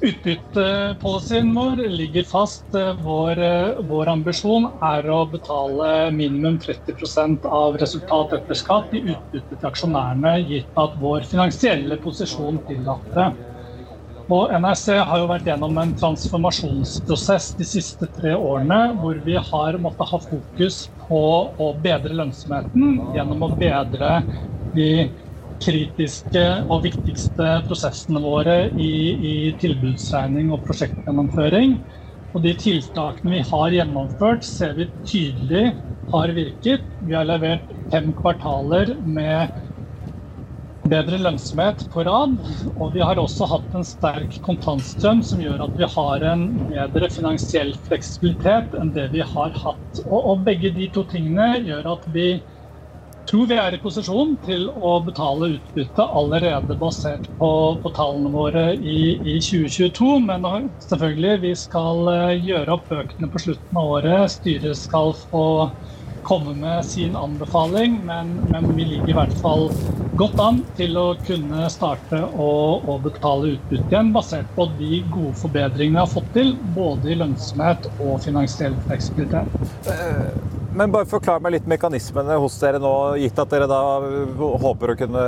Utbyttepolicyen 0.02 1.54
vår 1.54 1.76
ligger 1.88 2.24
fast. 2.26 2.66
Vår, 3.02 3.36
vår, 3.86 4.08
ambisjon 4.10 4.66
er 4.82 5.06
å 5.14 5.20
betale 5.30 6.10
minimum 6.10 6.58
30% 6.62 7.46
av 7.46 7.78
resultat 7.78 8.34
etter 8.40 8.58
skatt 8.58 8.90
i 8.98 9.04
utbytte 9.14 9.54
til 9.54 9.68
aksjonærene, 9.70 10.34
gitt 10.48 10.82
at 10.82 10.98
vår 10.98 11.28
finansielle 11.30 12.00
posisjon 12.02 12.58
tillater 12.66 13.20
det. 13.20 13.30
Og 14.32 14.50
NRC 14.54 14.96
har 15.06 15.18
jo 15.20 15.28
vært 15.30 15.46
gjennom 15.50 15.78
en 15.78 15.94
transformasjonsprosess 15.98 17.52
de 17.58 17.66
siste 17.68 18.08
tre 18.16 18.34
årene, 18.34 18.96
hvor 18.98 19.18
vi 19.22 19.38
har 19.38 19.78
måttet 19.82 20.10
ha 20.10 20.20
fokus 20.24 20.86
på 21.06 21.22
å 21.62 21.72
bedre 21.82 22.16
lønnsomheten 22.18 22.98
gjennom 23.14 23.46
å 23.46 23.52
bedre 23.60 24.22
de 24.74 25.12
kritiske 25.62 26.44
og 26.70 26.82
viktigste 26.86 27.48
prosessene 27.68 28.22
våre 28.22 28.56
i, 28.74 28.92
i 29.14 29.34
tilbudsregning 29.60 30.50
og 30.54 30.64
prosjektgjennomføring. 30.66 31.78
Og 32.32 32.44
de 32.44 32.54
tiltakene 32.58 33.36
vi 33.36 33.42
har 33.48 33.74
gjennomført, 33.76 34.46
ser 34.46 34.74
vi 34.78 34.88
tydelig 35.06 35.66
har 36.12 36.32
virket. 36.36 36.86
Vi 37.00 37.16
har 37.16 37.28
levert 37.28 37.68
fem 37.92 38.12
kvartaler 38.16 38.96
med 39.04 39.52
bedre 40.88 41.18
lønnsomhet 41.22 41.84
på 41.92 42.04
rad. 42.08 42.38
Og 42.80 42.94
vi 42.96 43.02
har 43.04 43.20
også 43.20 43.46
hatt 43.50 43.76
en 43.76 43.86
sterk 43.86 44.38
kontantstrøm 44.44 45.22
som 45.26 45.42
gjør 45.42 45.66
at 45.68 45.76
vi 45.78 45.88
har 45.94 46.26
en 46.32 46.46
bedre 46.70 47.10
finansiell 47.12 47.74
fleksibilitet 47.86 48.74
enn 48.80 48.94
det 48.96 49.10
vi 49.14 49.22
har 49.22 49.54
hatt. 49.62 50.02
Og, 50.06 50.18
og 50.18 50.44
begge 50.48 50.72
de 50.74 50.88
to 50.94 51.06
tingene 51.12 51.62
gjør 51.66 51.92
at 51.96 52.08
vi 52.14 52.26
tror 53.30 53.46
vi 53.50 53.56
er 53.60 53.74
i 53.76 53.80
posisjon 53.82 54.34
til 54.44 54.66
å 54.70 54.96
betale 55.06 55.52
utbytte 55.56 56.04
allerede 56.04 56.76
basert 56.80 57.28
på, 57.38 57.50
på 57.82 57.92
tallene 57.96 58.32
våre 58.34 58.64
i, 58.74 58.98
i, 59.18 59.36
2022. 59.38 60.10
Men 60.26 60.46
selvfølgelig, 60.88 61.38
vi 61.46 61.54
skal 61.58 62.12
eh, 62.12 62.44
gjøre 62.50 62.76
opp 62.76 62.90
bøkene 62.92 63.30
på 63.32 63.42
slutten 63.46 63.80
av 63.82 63.96
året. 63.98 64.34
Styret 64.36 64.80
skal 64.80 65.14
få 65.30 65.46
komme 66.26 66.54
med 66.54 66.86
sin 66.86 67.16
anbefaling, 67.18 67.98
men, 68.06 68.36
men, 68.50 68.70
vi 68.76 68.86
ligger 68.92 69.10
i 69.10 69.18
hvert 69.18 69.38
fall 69.42 69.68
godt 70.18 70.38
an 70.44 70.60
til 70.78 70.94
å 71.00 71.06
kunne 71.26 71.66
starte 71.72 72.20
å, 72.22 72.50
å 72.78 72.98
betale 73.02 73.56
utbytte 73.56 73.90
igjen, 73.90 74.12
basert 74.14 74.52
på 74.54 74.68
de 74.78 75.02
gode 75.10 75.34
forbedringene 75.40 75.98
vi 75.98 76.04
har 76.04 76.10
fått 76.14 76.30
til, 76.36 76.54
både 76.76 77.10
i 77.14 77.18
lønnsomhet 77.18 77.90
og 77.98 78.20
finansiell 78.22 78.78
fleksibilitet. 78.86 80.61
Men 80.72 80.92
bare 80.92 81.04
forklar 81.04 81.42
meg 81.44 81.52
litt 81.52 81.66
mekanismene 81.68 82.38
hos 82.40 82.54
dere 82.56 82.78
nå, 82.80 82.92
gitt 83.20 83.36
at 83.42 83.50
dere 83.52 83.66
da 83.68 83.80
håper 84.62 84.94
å 84.94 84.96
kunne 84.96 85.24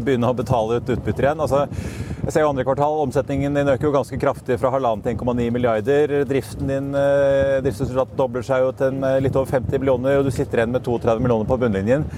begynne 0.00 0.30
å 0.30 0.36
betale 0.36 0.78
ut 0.78 0.92
utbytter 0.94 1.26
igjen. 1.26 1.42
Altså, 1.44 1.66
jeg 2.22 2.32
ser 2.32 2.46
jo 2.46 2.52
andre 2.54 2.64
kvartal, 2.64 2.96
Omsetningen 3.04 3.58
din 3.58 3.68
øker 3.74 3.90
jo 3.90 3.94
ganske 3.98 4.16
kraftig 4.22 4.56
fra 4.62 4.72
halvannen 4.72 5.04
til 5.04 5.12
1,9 5.12 5.52
milliarder. 5.52 6.16
Driften 6.30 6.72
din 6.72 6.88
eh, 6.96 7.58
driftsresultat 7.66 8.16
dobler 8.16 8.46
seg 8.48 8.64
jo 8.64 8.72
til 8.80 9.04
eh, 9.04 9.20
litt 9.26 9.36
over 9.36 9.58
50 9.58 9.82
millioner, 9.82 10.22
og 10.22 10.30
du 10.30 10.32
sitter 10.32 10.64
igjen 10.64 10.72
med 10.72 10.88
32 10.88 11.20
millioner 11.20 11.52
på 11.52 11.60
bunnlinjen 11.60 12.08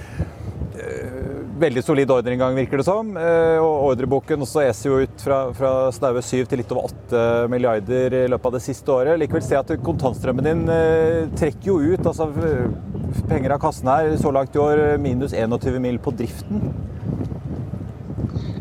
veldig 1.61 1.83
solid 1.83 2.11
ordreinngang, 2.13 2.55
virker 2.57 2.81
det 2.81 2.87
som. 2.87 3.11
Eh, 3.17 3.57
og 3.61 3.91
ordreboken 3.91 4.45
også 4.45 4.63
eser 4.65 4.89
jo 4.89 4.99
ut 5.05 5.23
fra, 5.23 5.39
fra 5.55 5.73
snaue 5.95 6.23
7 6.25 6.45
til 6.49 6.61
litt 6.61 6.73
over 6.75 6.89
8 6.89 7.23
milliarder 7.51 8.15
i 8.21 8.27
løpet 8.31 8.51
av 8.51 8.57
det 8.57 8.63
siste 8.65 8.93
året. 8.95 9.19
Likevel 9.21 9.45
ser 9.45 9.59
jeg 9.59 9.67
at 9.67 9.85
kontantstrømmen 9.85 10.49
din 10.49 10.63
eh, 10.73 11.25
trekker 11.39 11.71
jo 11.71 11.95
ut. 11.95 12.05
altså 12.05 12.29
Penger 13.29 13.55
av 13.55 13.63
kassen 13.63 13.89
her 13.89 14.13
så 14.21 14.31
langt 14.33 14.55
i 14.55 14.61
år 14.61 14.83
minus 15.01 15.35
21 15.35 15.81
mil 15.83 15.99
på 16.03 16.13
driften. 16.19 16.69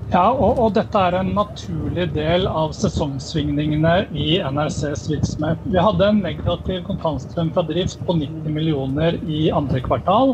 Ja, 0.09 0.31
og, 0.33 0.57
og, 0.57 0.71
dette 0.73 1.01
er 1.05 1.19
en 1.19 1.35
naturlig 1.37 2.07
del 2.15 2.47
av 2.49 2.71
sesongsvingningene 2.73 4.07
i 4.17 4.39
NRCs 4.41 5.03
virksomhet. 5.11 5.61
Vi 5.69 5.83
hadde 5.85 6.07
en 6.09 6.23
negativ 6.25 6.81
kontantstrøm 6.87 7.51
fra 7.53 7.67
drift 7.69 8.01
på 8.09 8.17
90 8.17 8.55
millioner 8.55 9.19
i 9.29 9.51
andre 9.53 9.83
kvartal. 9.85 10.33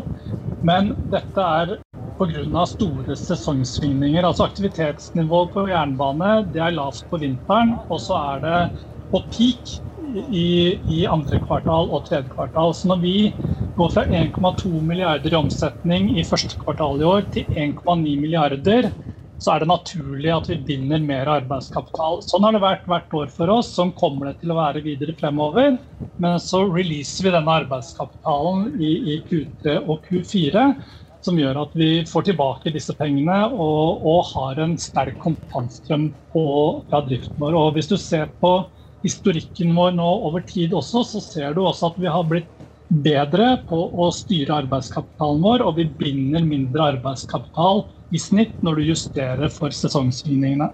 Men 0.65 0.93
dette 1.11 1.43
er 1.59 1.75
pga. 2.17 2.65
store 2.67 3.15
sesongsvingninger. 3.19 4.23
Altså 4.23 4.47
aktivitetsnivået 4.47 5.53
på 5.53 5.67
jernbane 5.69 6.45
det 6.53 6.61
er 6.61 6.75
lavt 6.75 7.03
på 7.09 7.19
vinteren, 7.21 7.75
og 7.89 8.01
så 8.01 8.19
er 8.35 8.45
det 8.45 8.61
på 9.11 9.21
peak 9.31 9.75
i, 9.97 10.47
i 10.97 11.05
andre 11.05 11.39
kvartal 11.39 11.89
og 11.91 12.05
tredje 12.07 12.29
kvartal. 12.31 12.73
Så 12.75 12.87
når 12.91 13.01
vi 13.03 13.15
går 13.75 13.89
fra 13.91 14.05
1,2 14.07 14.81
milliarder 14.81 15.33
i 15.33 15.39
omsetning 15.39 16.11
i 16.17 16.23
første 16.23 16.57
kvartal 16.61 17.01
i 17.01 17.09
år 17.09 17.27
til 17.33 17.49
1,9 17.51 18.15
milliarder, 18.21 18.91
så 19.37 19.51
er 19.51 19.61
det 19.61 19.67
naturlig 19.69 20.31
at 20.31 20.47
vi 20.49 20.61
binder 20.67 21.03
mer 21.03 21.27
arbeidskapital. 21.27 22.21
Sånn 22.23 22.45
har 22.47 22.55
det 22.55 22.63
vært 22.63 22.87
hvert 22.89 23.17
år 23.19 23.33
for 23.33 23.51
oss, 23.57 23.73
sånn 23.75 23.91
kommer 23.97 24.31
det 24.31 24.39
til 24.39 24.53
å 24.53 24.59
være 24.61 24.83
videre 24.85 25.15
fremover. 25.19 25.75
Men 26.23 26.39
så 26.39 26.61
releaser 26.69 27.27
vi 27.27 27.33
denne 27.35 27.57
arbeidskapitalen 27.59 28.69
i, 28.79 28.91
i 29.11 29.17
Q3 29.27 29.81
og 29.83 30.05
Q4 30.07 30.69
som 31.25 31.39
gjør 31.39 31.57
at 31.63 31.75
vi 31.77 31.89
får 32.09 32.29
tilbake 32.29 32.73
disse 32.75 32.93
pengene 32.97 33.37
og, 33.51 34.05
og 34.05 34.31
har 34.33 34.61
en 34.63 34.75
sterk 34.81 35.17
kontantstrøm 35.23 36.11
fra 36.35 37.01
driften 37.07 37.41
vår. 37.41 37.57
Og 37.57 37.75
hvis 37.77 37.89
du 37.89 37.97
ser 38.01 38.29
på 38.41 38.57
historikken 39.05 39.73
vår 39.77 39.95
nå 39.97 40.05
over 40.29 40.45
tid 40.47 40.73
også, 40.77 41.03
så 41.07 41.23
ser 41.23 41.55
du 41.57 41.63
også 41.65 41.91
at 41.91 41.99
vi 42.01 42.11
har 42.11 42.27
blitt 42.29 42.51
bedre 42.85 43.55
på 43.65 43.77
å 43.77 44.11
styre 44.13 44.61
arbeidskapitalen 44.61 45.41
vår, 45.41 45.63
og 45.65 45.79
vi 45.79 45.87
binder 45.99 46.45
mindre 46.45 46.91
arbeidskapital 46.95 47.87
i 48.13 48.21
snitt 48.21 48.55
når 48.65 48.79
du 48.79 48.89
justerer 48.91 49.49
for 49.53 49.73
sesongsvingningene. 49.73 50.69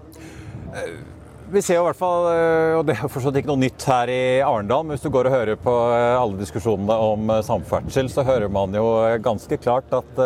Vi 1.52 1.60
ser 1.60 1.76
jo 1.76 1.82
i 1.82 1.88
hvert 1.90 1.98
fall, 2.00 2.26
eh, 2.30 2.74
og 2.78 2.86
det 2.88 2.94
er 2.94 3.10
fortsatt 3.12 3.36
ikke 3.36 3.50
noe 3.50 3.60
nytt 3.60 3.84
her 3.84 4.08
i 4.08 4.20
Arendal, 4.40 4.86
men 4.86 4.94
hvis 4.94 5.02
du 5.04 5.10
går 5.12 5.28
og 5.28 5.34
hører 5.34 5.58
på 5.60 5.74
eh, 5.92 6.14
alle 6.16 6.38
diskusjonene 6.38 6.96
om 7.04 7.28
eh, 7.34 7.42
samferdsel, 7.44 8.08
så 8.08 8.24
hører 8.24 8.48
man 8.48 8.72
jo 8.72 8.86
ganske 9.20 9.58
klart 9.60 9.92
at 9.92 10.22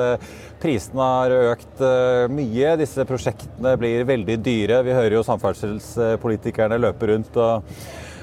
prisene 0.62 1.02
har 1.02 1.35
økt 1.56 1.83
mye. 2.30 2.76
Disse 2.78 3.02
prosjektene 3.09 3.75
blir 3.80 4.06
veldig 4.06 4.38
dyre. 4.38 4.78
Vi 4.87 4.95
hører 4.95 5.18
jo 5.18 5.25
samferdselspolitikerne 5.26 6.78
løpe 6.78 7.11
rundt 7.11 7.40
og, 7.42 7.75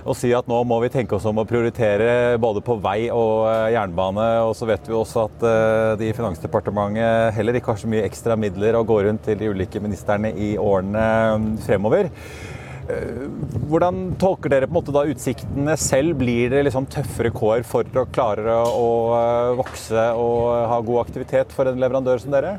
og 0.08 0.16
si 0.16 0.32
at 0.36 0.48
nå 0.48 0.62
må 0.68 0.80
vi 0.86 0.94
tenke 0.96 1.20
oss 1.20 1.28
om 1.28 1.44
å 1.44 1.48
prioritere 1.48 2.40
både 2.40 2.64
på 2.64 2.80
vei 2.88 3.10
og 3.12 3.52
jernbane. 3.76 4.32
Og 4.48 4.56
så 4.56 4.72
vet 4.72 4.88
vi 4.88 4.96
også 4.96 5.28
at 5.28 5.48
de 6.00 6.08
i 6.08 6.16
Finansdepartementet 6.16 7.36
heller 7.36 7.60
ikke 7.60 7.76
har 7.76 7.84
så 7.84 7.92
mye 7.92 8.08
ekstra 8.08 8.40
midler 8.40 8.80
å 8.80 8.88
gå 8.88 9.04
rundt 9.04 9.28
til 9.28 9.44
de 9.44 9.52
ulike 9.52 9.84
ministerne 9.84 10.32
i 10.32 10.54
årene 10.56 11.58
fremover. 11.68 12.12
Eh, 12.92 13.28
hvordan 13.72 14.10
tolker 14.20 14.52
dere 14.52 14.68
på 14.68 14.74
en 14.74 14.80
måte 14.82 14.94
da 14.96 15.06
utsiktene 15.08 15.76
selv? 15.80 16.18
Blir 16.20 16.52
det 16.52 16.66
liksom 16.68 16.88
tøffere 16.92 17.32
kår 17.32 17.64
for 17.68 17.88
å 18.02 18.08
klare 18.12 18.58
å 18.68 18.88
eh, 19.18 19.52
vokse 19.60 20.08
og 20.20 20.48
ha 20.72 20.80
god 20.84 21.06
aktivitet 21.06 21.56
for 21.56 21.72
en 21.72 21.80
leverandør 21.80 22.24
som 22.24 22.36
dere? 22.36 22.58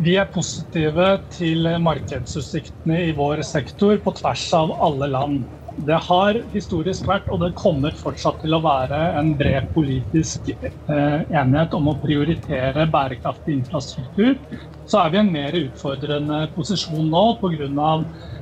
Vi 0.00 0.16
er 0.18 0.28
positive 0.32 1.06
til 1.32 1.68
markedsutsiktene 1.80 3.00
i 3.06 3.16
vår 3.16 3.44
sektor 3.46 3.96
på 4.02 4.12
tvers 4.18 4.44
av 4.56 4.74
alle 4.82 5.08
land. 5.08 5.40
Det 5.80 5.96
har 6.06 6.36
historisk 6.52 7.06
vært, 7.08 7.28
og 7.32 7.40
det 7.40 7.54
kommer 7.58 7.94
fortsatt 7.96 8.40
til 8.42 8.52
å 8.56 8.60
være, 8.64 8.98
en 9.20 9.32
bred 9.38 9.70
politisk 9.74 10.50
eh, 10.52 11.20
enighet 11.24 11.76
om 11.78 11.88
å 11.92 11.96
prioritere 12.02 12.84
bærekraftig 12.90 13.54
infrastruktur. 13.56 14.36
Så 14.84 15.00
er 15.00 15.12
vi 15.12 15.20
i 15.20 15.22
en 15.22 15.32
mer 15.32 15.56
utfordrende 15.56 16.40
posisjon 16.56 17.08
nå 17.12 17.24
pga. 17.40 17.92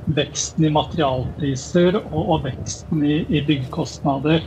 veksten 0.09 0.65
i 0.65 0.73
materialpriser 0.73 1.99
og, 2.01 2.39
veksten 2.47 3.03
i, 3.05 3.43
byggekostnader. 3.45 4.41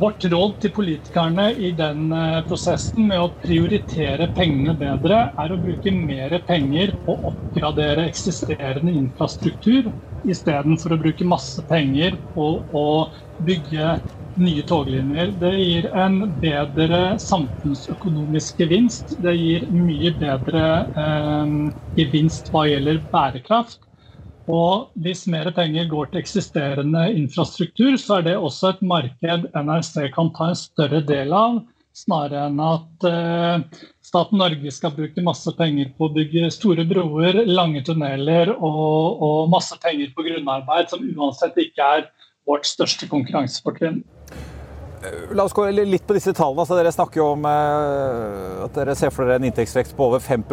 Vårt 0.00 0.24
råd 0.26 0.56
til 0.62 0.72
politikerne 0.74 1.44
i 1.54 1.68
den 1.78 2.08
eh, 2.12 2.40
prosessen 2.48 3.06
med 3.06 3.20
å 3.22 3.28
prioritere 3.38 4.26
pengene 4.34 4.74
bedre, 4.78 5.20
er 5.38 5.54
å 5.54 5.58
bruke 5.62 5.92
mer 5.94 6.34
penger 6.48 6.96
på 7.04 7.14
å 7.14 7.30
oppgradere 7.30 8.08
eksisterende 8.10 8.94
infrastruktur, 8.98 9.92
istedenfor 10.26 10.96
å 10.96 11.00
bruke 11.04 11.28
masse 11.28 11.62
penger 11.68 12.18
på 12.34 12.48
å 12.74 12.86
bygge 13.46 13.94
nye 14.42 14.66
toglinjer. 14.66 15.36
Det 15.38 15.52
gir 15.60 15.88
en 15.94 16.18
bedre 16.42 17.02
samfunnsøkonomisk 17.22 18.58
gevinst. 18.64 19.14
Det 19.22 19.36
gir 19.38 19.68
mye 19.70 20.16
bedre 20.18 20.66
eh, 20.98 21.58
gevinst 22.02 22.50
hva 22.50 22.66
gjelder 22.72 23.04
bærekraft. 23.14 23.84
Og 24.50 24.90
hvis 25.00 25.24
mer 25.30 25.48
penger 25.56 25.86
går 25.88 26.10
til 26.10 26.20
eksisterende 26.20 27.04
infrastruktur, 27.16 27.96
så 28.00 28.18
er 28.18 28.26
det 28.28 28.34
også 28.36 28.74
et 28.74 28.82
marked 28.84 29.46
NRC 29.56 30.10
kan 30.12 30.32
ta 30.36 30.50
en 30.50 30.58
større 30.58 31.00
del 31.08 31.32
av, 31.32 31.62
snarere 31.94 32.48
enn 32.50 32.60
at 32.60 33.06
eh, 33.08 33.84
staten 34.04 34.40
Norge 34.42 34.72
skal 34.74 34.92
bruke 34.96 35.24
masse 35.24 35.52
penger 35.56 35.92
på 35.96 36.08
å 36.08 36.14
bygge 36.16 36.50
store 36.52 36.84
broer, 36.90 37.40
lange 37.46 37.84
tunneler 37.86 38.52
og, 38.56 39.22
og 39.22 39.48
masse 39.52 39.78
penger 39.80 40.12
på 40.16 40.26
grunnarbeid, 40.26 40.90
som 40.90 41.06
uansett 41.06 41.56
ikke 41.64 41.88
er 41.98 42.08
vårt 42.44 42.68
største 42.68 43.08
konkurransefortrinn. 43.08 44.02
La 45.34 45.44
oss 45.44 45.52
gå 45.52 45.64
litt 45.70 46.06
på 46.06 46.14
disse 46.16 46.32
tallene. 46.36 46.62
Altså, 46.62 46.76
dere 46.78 46.92
snakker 46.94 47.20
jo 47.20 47.26
om 47.34 47.44
eh, 47.48 48.64
at 48.64 48.76
dere 48.76 48.94
ser 48.96 49.12
for 49.12 49.26
dere 49.26 49.40
en 49.40 49.48
inntektsvekst 49.48 49.96
på 49.98 50.06
over 50.08 50.22
5 50.22 50.44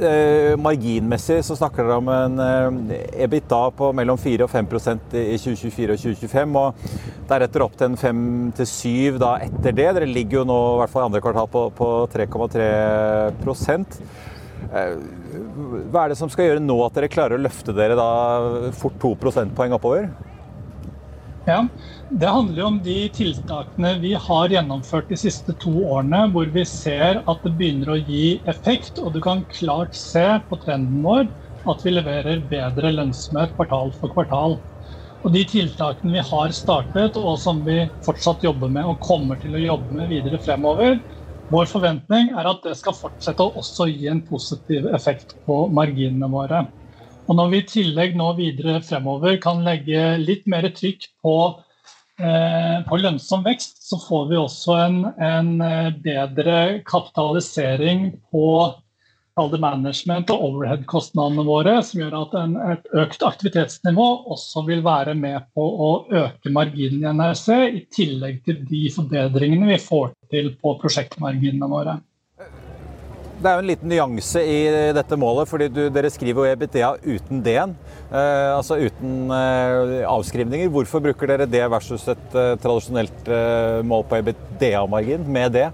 eh, 0.00 0.56
Marginmessig 0.60 1.40
så 1.44 1.56
snakker 1.58 1.84
dere 1.84 1.98
om 2.00 2.08
en 2.14 2.40
eh, 2.44 3.24
EBITDA 3.26 3.60
på 3.76 3.90
mellom 3.96 4.20
4 4.20 4.46
og 4.46 4.52
5% 4.52 5.16
i 5.20 5.36
2024 5.36 5.96
og 5.96 6.04
2025. 6.06 6.58
Og 6.62 6.68
deretter 7.30 7.66
opp 7.66 7.76
til 7.76 7.90
en 7.90 8.00
5-7 8.54 9.20
da 9.20 9.34
etter 9.44 9.76
det. 9.76 9.90
Dere 9.98 10.08
ligger 10.08 10.40
jo 10.40 10.48
nå 10.48 10.58
i 10.74 10.80
hvert 10.82 10.94
fall 10.94 11.08
andre 11.08 11.24
kvartal 11.24 11.50
på, 11.52 11.66
på 11.76 11.92
3,3 12.14 12.70
eh, 14.70 14.96
Hva 15.90 16.04
er 16.04 16.12
det 16.12 16.20
som 16.20 16.32
skal 16.32 16.52
gjøre 16.52 16.64
nå 16.64 16.80
at 16.86 16.96
dere 16.96 17.12
klarer 17.12 17.36
å 17.36 17.44
løfte 17.44 17.76
dere 17.76 17.98
da 17.98 18.10
fort 18.76 19.00
2 19.02 19.16
prosentpoeng 19.20 19.76
oppover? 19.76 20.08
Ja, 21.48 21.68
Det 22.20 22.26
handler 22.28 22.60
jo 22.60 22.66
om 22.68 22.78
de 22.84 22.94
tiltakene 23.16 23.94
vi 24.02 24.12
har 24.26 24.52
gjennomført 24.52 25.08
de 25.08 25.16
siste 25.18 25.54
to 25.62 25.72
årene, 25.88 26.26
hvor 26.34 26.50
vi 26.52 26.64
ser 26.68 27.22
at 27.24 27.44
det 27.46 27.54
begynner 27.58 27.94
å 27.94 28.00
gi 28.00 28.42
effekt. 28.50 29.00
Og 29.00 29.14
du 29.14 29.20
kan 29.24 29.46
klart 29.48 29.96
se 29.96 30.24
på 30.50 30.58
trenden 30.64 31.00
vår 31.04 31.30
at 31.70 31.84
vi 31.84 31.94
leverer 31.94 32.44
bedre 32.50 32.92
lønnsomhet 32.96 33.54
kvartal 33.56 33.92
for 33.96 34.12
kvartal. 34.12 34.58
Og 35.24 35.32
de 35.34 35.42
tiltakene 35.48 36.14
vi 36.16 36.26
har 36.30 36.52
startet, 36.56 37.16
og 37.16 37.38
som 37.40 37.64
vi 37.64 37.82
fortsatt 38.04 38.44
jobber 38.44 38.72
med 38.72 38.88
og 38.88 39.00
kommer 39.04 39.40
til 39.40 39.56
å 39.56 39.64
jobbe 39.64 39.96
med 39.96 40.12
videre 40.12 40.40
fremover, 40.40 41.00
vår 41.50 41.66
forventning 41.72 42.30
er 42.38 42.46
at 42.52 42.62
det 42.64 42.76
skal 42.78 42.96
fortsette 42.96 43.42
å 43.42 43.56
også 43.60 43.88
gi 43.90 44.06
en 44.12 44.22
positiv 44.28 44.86
effekt 44.94 45.34
på 45.48 45.64
marginene 45.74 46.28
våre. 46.30 46.62
Og 47.30 47.38
når 47.38 47.50
vi 47.52 47.62
i 47.62 47.66
tillegg 47.70 48.16
nå 48.18 48.32
videre 48.38 48.80
fremover 48.82 49.38
kan 49.42 49.62
legge 49.62 50.16
litt 50.18 50.48
mer 50.50 50.66
trykk 50.74 51.06
på 51.22 51.34
eh, 52.18 52.78
på 52.88 52.98
lønnsom 52.98 53.44
vekst, 53.46 53.78
så 53.86 54.00
får 54.02 54.24
vi 54.32 54.40
også 54.40 54.78
en, 54.82 55.00
en 55.14 55.52
bedre 56.02 56.80
kapitalisering 56.90 58.08
på 58.34 58.48
management 59.38 60.30
og 60.30 60.42
overhead-kostnadene 60.48 61.44
våre, 61.46 61.82
som 61.82 62.00
gjør 62.02 62.16
at 62.18 62.34
en, 62.40 62.56
et 62.74 62.90
økt 62.92 63.22
aktivitetsnivå 63.22 64.06
også 64.34 64.64
vil 64.66 64.82
være 64.84 65.14
med 65.14 65.40
på 65.54 65.62
å 65.64 65.90
øke 66.10 66.52
marginen 66.52 67.04
i 67.04 67.12
NRC, 67.14 67.48
i 67.78 67.84
tillegg 67.94 68.42
til 68.44 68.60
de 68.68 68.90
forbedringene 68.92 69.70
vi 69.70 69.78
får 69.80 70.12
til 70.30 70.52
på 70.60 70.76
prosjektmarginene 70.82 71.70
våre. 71.70 71.98
Det 73.40 73.48
er 73.48 73.56
jo 73.56 73.62
en 73.62 73.70
liten 73.70 73.88
nyanse 73.88 74.40
i 74.44 74.56
dette 74.92 75.16
målet, 75.16 75.48
fordi 75.48 75.70
du, 75.72 75.86
dere 75.88 76.10
skriver 76.12 76.44
jo 76.44 76.50
EBTA 76.52 76.90
uten 77.06 77.38
D-en. 77.40 77.70
Eh, 78.12 78.48
altså 78.52 78.76
uten 78.76 79.32
eh, 79.32 80.02
avskrivninger. 80.04 80.68
Hvorfor 80.74 81.00
bruker 81.06 81.30
dere 81.30 81.46
det 81.48 81.62
versus 81.72 82.04
et 82.12 82.36
eh, 82.36 82.58
tradisjonelt 82.60 83.30
eh, 83.32 83.78
mål 83.88 84.04
på 84.10 84.18
EBITDA-margin 84.20 85.24
med 85.24 85.56
det? 85.56 85.70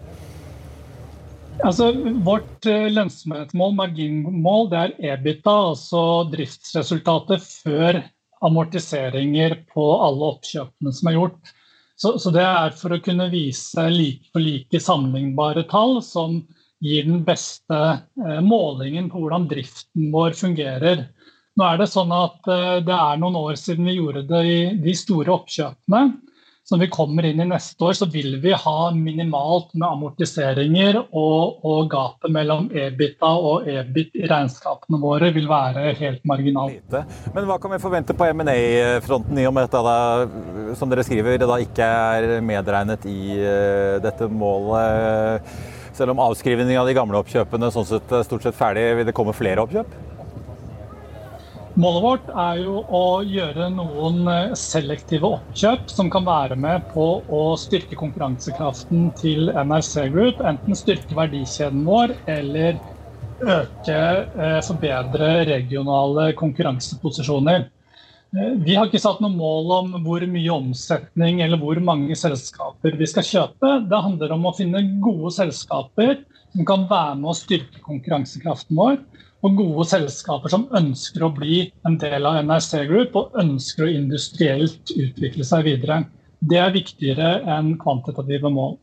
Altså, 1.65 1.91
vårt 2.23 2.69
eh, 2.71 2.87
lønnsomhetsmål, 2.93 3.75
marginmål, 3.81 4.71
det 4.71 4.83
er 4.85 4.95
EBITDA, 5.17 5.57
altså 5.73 6.03
driftsresultatet 6.31 7.43
før 7.65 7.99
amortiseringer 8.47 9.57
på 9.73 9.89
alle 10.07 10.31
oppkjøpene 10.37 10.95
som 10.95 11.11
er 11.11 11.19
gjort. 11.19 11.55
Så, 11.99 12.15
så 12.23 12.31
det 12.31 12.47
er 12.47 12.79
for 12.79 12.95
å 12.95 13.01
kunne 13.03 13.27
vise 13.33 13.89
like 13.91 14.31
på 14.31 14.45
like 14.45 14.83
sammenlignbare 14.85 15.67
tall 15.67 15.99
som 16.05 16.45
gir 16.85 17.09
den 17.09 17.25
beste 17.25 17.79
eh, 17.97 18.41
målingen 18.45 19.11
på 19.13 19.23
hvordan 19.23 19.49
driften 19.51 20.11
vår 20.13 20.37
fungerer. 20.39 21.07
Nå 21.57 21.65
er 21.65 21.81
Det 21.81 21.89
sånn 21.89 22.13
at 22.13 22.53
eh, 22.53 22.79
det 22.85 22.97
er 22.97 23.21
noen 23.23 23.39
år 23.41 23.59
siden 23.61 23.89
vi 23.89 23.99
gjorde 23.99 24.27
det 24.29 24.45
i 24.45 24.61
de 24.85 24.97
store 24.97 25.33
oppkjøpene 25.39 26.07
som 26.69 26.81
vi 26.83 26.89
kommer 26.91 27.23
inn 27.29 27.39
i 27.41 27.47
neste 27.47 27.79
år, 27.87 27.93
så 27.95 28.09
vil 28.11 28.41
vi 28.43 28.51
ha 28.59 28.79
minimalt 28.91 29.69
med 29.77 29.87
amortiseringer. 29.87 30.99
Og, 31.15 31.61
og 31.63 31.93
gapet 31.93 32.33
mellom 32.35 32.67
EBITA 32.75 33.31
og 33.51 33.69
EBIT 33.71 34.19
i 34.19 34.27
regnskapene 34.27 34.99
våre 34.99 35.31
vil 35.37 35.47
være 35.47 35.93
helt 36.01 36.27
marginalt. 36.27 36.99
Men 37.37 37.47
hva 37.47 37.61
kan 37.63 37.71
vi 37.71 37.79
forvente 37.85 38.19
på 38.19 38.27
M&A-fronten, 38.33 39.39
i 39.39 39.47
og 39.47 39.55
med 39.55 39.71
at 39.71 39.79
det 39.79 40.75
som 40.81 40.91
dere 40.91 41.07
skriver, 41.07 41.39
det 41.39 41.47
da 41.47 41.61
ikke 41.63 41.87
er 42.11 42.29
medregnet 42.43 43.07
i 43.07 43.39
uh, 43.39 44.03
dette 44.03 44.27
målet? 44.27 45.47
Selv 45.97 46.13
om 46.13 46.21
avskrivning 46.21 46.77
av 46.77 46.87
de 46.89 46.93
gamle 46.97 47.23
oppkjøpene 47.23 47.71
sånn 47.73 47.89
sett 47.89 48.11
stort 48.29 48.45
sett 48.45 48.59
ferdig, 48.59 48.91
vil 48.99 49.09
det 49.09 49.17
komme 49.17 49.33
flere 49.37 49.65
oppkjøp? 49.65 49.95
Målet 51.77 52.03
vårt 52.05 52.29
er 52.41 52.61
jo 52.63 52.79
å 52.89 53.01
gjøre 53.25 53.67
noen 53.75 54.23
eh, 54.33 54.53
selektive 54.57 55.29
oppkjøp 55.29 55.91
som 55.93 56.09
kan 56.13 56.25
være 56.25 56.57
med 56.57 56.87
på 56.89 57.05
å 57.29 57.41
styrke 57.61 57.99
konkurransekraften 58.01 59.11
til 59.21 59.51
NRC 59.53 60.07
Group. 60.15 60.41
Enten 60.41 60.79
styrke 60.79 61.17
verdikjeden 61.19 61.85
vår 61.85 62.15
eller 62.33 62.79
øke, 63.45 63.99
eh, 63.99 64.61
forbedre 64.65 65.31
regionale 65.51 66.31
konkurranseposisjoner. 66.41 67.69
Vi 68.37 68.75
har 68.77 68.89
ikke 68.89 69.01
satt 69.01 69.23
noe 69.25 69.33
mål 69.33 69.71
om 69.73 69.93
hvor 70.05 70.25
mye 70.29 70.53
omsetning 70.53 71.39
eller 71.45 71.61
hvor 71.61 71.79
mange 71.81 72.17
selskaper 72.19 72.97
vi 72.99 73.09
skal 73.09 73.25
kjøpe. 73.25 73.71
Det 73.89 74.01
handler 74.05 74.35
om 74.35 74.45
å 74.49 74.53
finne 74.57 74.83
gode 75.01 75.33
selskaper 75.39 76.19
som 76.53 76.67
kan 76.69 76.85
være 76.91 77.15
med 77.23 77.31
å 77.33 77.37
styrke 77.39 77.81
konkurransekraften 77.87 78.77
vår 78.77 78.99
og 79.47 79.57
gode 79.57 79.87
selskaper 79.89 80.53
som 80.53 80.67
ønsker 80.77 81.25
å 81.25 81.33
bli 81.33 81.63
en 81.89 81.97
del 82.03 82.29
av 82.29 82.43
NRC 82.45 82.85
Group 82.91 83.17
og 83.17 83.37
ønsker 83.41 83.87
å 83.87 83.93
industrielt 83.95 84.93
utvikle 84.93 85.47
seg 85.47 85.65
videre. 85.71 86.03
Det 86.41 86.61
er 86.61 86.75
viktigere 86.77 87.39
enn 87.57 87.77
kvantitative 87.81 88.53
mål. 88.53 88.77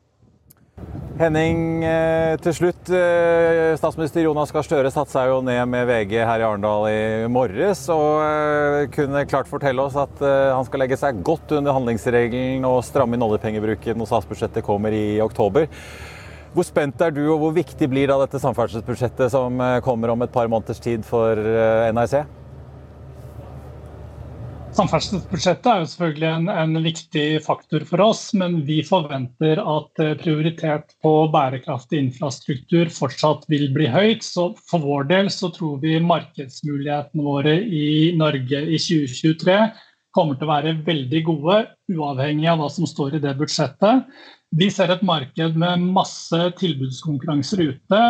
Henning, 1.14 1.84
eh, 1.86 2.36
til 2.42 2.56
slutt. 2.58 2.90
Eh, 2.90 3.76
statsminister 3.78 4.26
Jonas 4.26 4.52
Gahr 4.52 4.66
Støre 4.66 4.90
satte 4.92 5.14
seg 5.14 5.30
jo 5.30 5.44
ned 5.46 5.62
med 5.70 5.86
VG 5.86 6.16
her 6.26 6.42
i 6.42 6.46
Arendal 6.48 6.88
i 6.90 7.28
morges 7.32 7.86
og 7.94 8.24
eh, 8.26 8.88
kunne 8.94 9.22
klart 9.30 9.48
fortelle 9.52 9.86
oss 9.86 9.96
at 10.00 10.24
han 10.24 10.66
skal 10.66 10.84
legge 10.84 10.98
seg 10.98 11.22
godt 11.26 11.54
under 11.60 11.78
handlingsregelen 11.78 12.66
og 12.66 12.82
stramme 12.88 13.16
inn 13.16 13.26
oljepengebruken 13.28 14.00
når 14.02 14.10
statsbudsjettet 14.10 14.66
kommer 14.66 14.96
i 14.96 15.22
oktober. 15.22 15.70
Hvor 16.54 16.66
spent 16.66 17.02
er 17.02 17.14
du, 17.14 17.24
og 17.34 17.40
hvor 17.42 17.54
viktig 17.56 17.88
blir 17.90 18.10
da 18.10 18.20
dette 18.22 18.42
samferdselsbudsjettet 18.42 19.32
som 19.34 19.62
kommer 19.86 20.14
om 20.14 20.22
et 20.26 20.34
par 20.34 20.50
måneders 20.50 20.82
tid 20.82 21.06
for 21.06 21.38
NRC? 21.94 22.26
Samferdselsbudsjettet 24.74 25.68
er 25.70 25.82
jo 25.84 25.90
selvfølgelig 25.92 26.28
en, 26.32 26.48
en, 26.50 26.78
viktig 26.82 27.26
faktor 27.46 27.84
for 27.86 28.02
oss, 28.08 28.24
men 28.34 28.56
vi 28.66 28.80
forventer 28.88 29.60
at 29.62 30.02
eh, 30.02 30.16
prioritet 30.18 30.96
på 31.06 31.12
bærekraftig 31.34 32.00
infrastruktur 32.08 32.90
fortsatt 32.90 33.46
vil 33.54 33.68
bli 33.76 33.92
høyt. 33.94 34.26
Så 34.26 34.48
for 34.72 34.82
vår 34.82 35.06
del 35.12 35.30
så 35.34 35.52
tror 35.54 35.78
vi 35.84 36.00
markedsmulighetene 36.02 37.26
våre 37.28 37.54
i 37.62 38.16
Norge 38.18 38.64
i 38.66 38.82
2023 38.82 39.60
kommer 40.14 40.38
til 40.38 40.50
å 40.50 40.54
være 40.56 40.76
veldig 40.88 41.22
gode, 41.30 41.60
uavhengig 41.94 42.50
av 42.50 42.62
hva 42.62 42.74
som 42.74 42.90
står 42.90 43.20
i 43.20 43.22
det 43.22 43.38
budsjettet. 43.38 44.10
Vi 44.58 44.74
ser 44.74 44.90
et 44.94 45.06
marked 45.06 45.58
med 45.58 45.86
masse 45.94 46.50
tilbudskonkurranser 46.58 47.62
ute. 47.70 48.02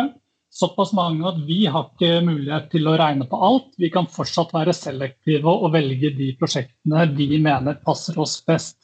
Såpass 0.54 0.92
mange 0.94 1.26
at 1.26 1.38
vi 1.48 1.64
har 1.66 1.88
ikke 1.88 2.20
mulighet 2.22 2.68
til 2.70 2.86
å 2.86 2.94
regne 3.00 3.26
på 3.26 3.38
alt. 3.42 3.72
Vi 3.80 3.90
kan 3.90 4.06
fortsatt 4.06 4.52
være 4.54 4.74
selektive 4.76 5.50
og 5.50 5.72
velge 5.74 6.12
de 6.14 6.30
prosjektene 6.38 7.08
vi 7.18 7.40
mener 7.42 7.80
passer 7.82 8.20
oss 8.22 8.36
best. 8.46 8.78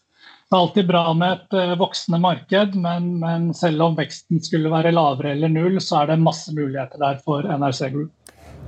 Det 0.51 0.57
er 0.57 0.65
alltid 0.65 0.89
bra 0.89 1.05
med 1.15 1.37
et 1.37 1.55
eh, 1.61 1.77
voksende 1.79 2.19
marked, 2.19 2.73
men, 2.75 3.05
men 3.23 3.45
selv 3.55 3.85
om 3.85 3.95
veksten 3.95 4.43
skulle 4.43 4.73
være 4.73 4.91
lavere 4.91 5.37
eller 5.37 5.53
null, 5.53 5.79
så 5.79 6.01
er 6.01 6.11
det 6.11 6.17
masse 6.25 6.51
muligheter 6.57 6.99
der 6.99 7.21
for 7.23 7.47
NRC 7.47 7.93
Group. 7.95 8.11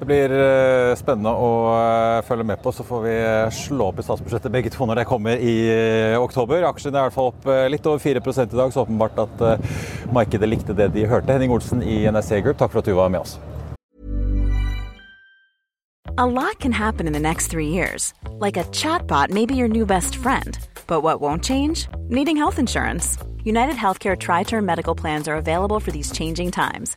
Det 0.02 0.06
blir 0.10 0.32
eh, 0.34 0.96
spennende 0.98 1.30
å 1.30 1.50
eh, 1.70 2.24
følge 2.26 2.42
med 2.42 2.58
på. 2.58 2.72
Så 2.74 2.82
får 2.82 3.02
vi 3.04 3.12
eh, 3.14 3.52
slå 3.54 3.92
opp 3.92 4.00
i 4.00 4.02
statsbudsjettet 4.02 4.50
begge 4.50 4.72
to 4.74 4.82
når 4.88 4.98
det 4.98 5.04
kommer 5.06 5.38
i 5.38 5.52
oktober. 6.18 6.64
Aksjene 6.66 6.98
er 6.98 7.04
i 7.04 7.06
hvert 7.06 7.14
fall 7.14 7.28
opp 7.30 7.46
litt 7.70 7.86
over 7.86 8.02
4 8.02 8.18
i 8.18 8.48
dag, 8.50 8.72
så 8.74 8.82
åpenbart 8.82 9.20
at 9.22 9.44
markedet 10.10 10.48
likte 10.50 10.74
det 10.74 10.88
de 10.96 11.06
hørte. 11.06 11.30
Henning 11.30 11.54
Olsen 11.54 11.86
i 11.86 12.00
NSC 12.10 12.42
Group, 12.42 12.58
takk 12.58 12.74
for 12.74 12.82
at 12.82 12.90
du 12.90 12.96
var 12.98 13.14
med 13.14 13.22
oss. 13.22 13.36
A 16.18 16.26
lot 16.26 16.58
can 16.58 16.72
happen 16.72 17.06
in 17.06 17.12
the 17.12 17.22
next 17.22 17.46
three 17.46 17.68
years. 17.68 18.12
Like 18.40 18.58
a 18.58 18.64
chatbot 18.74 19.30
may 19.30 19.46
be 19.46 19.54
your 19.54 19.68
new 19.68 19.86
best 19.86 20.16
friend. 20.16 20.58
But 20.88 21.04
what 21.04 21.20
won't 21.20 21.44
change? 21.44 21.86
Needing 22.08 22.36
health 22.36 22.58
insurance. 22.58 23.16
United 23.44 23.76
Healthcare 23.76 24.18
Tri 24.18 24.42
Term 24.42 24.66
Medical 24.66 24.96
Plans 24.96 25.28
are 25.28 25.36
available 25.36 25.78
for 25.78 25.92
these 25.92 26.10
changing 26.10 26.50
times 26.50 26.96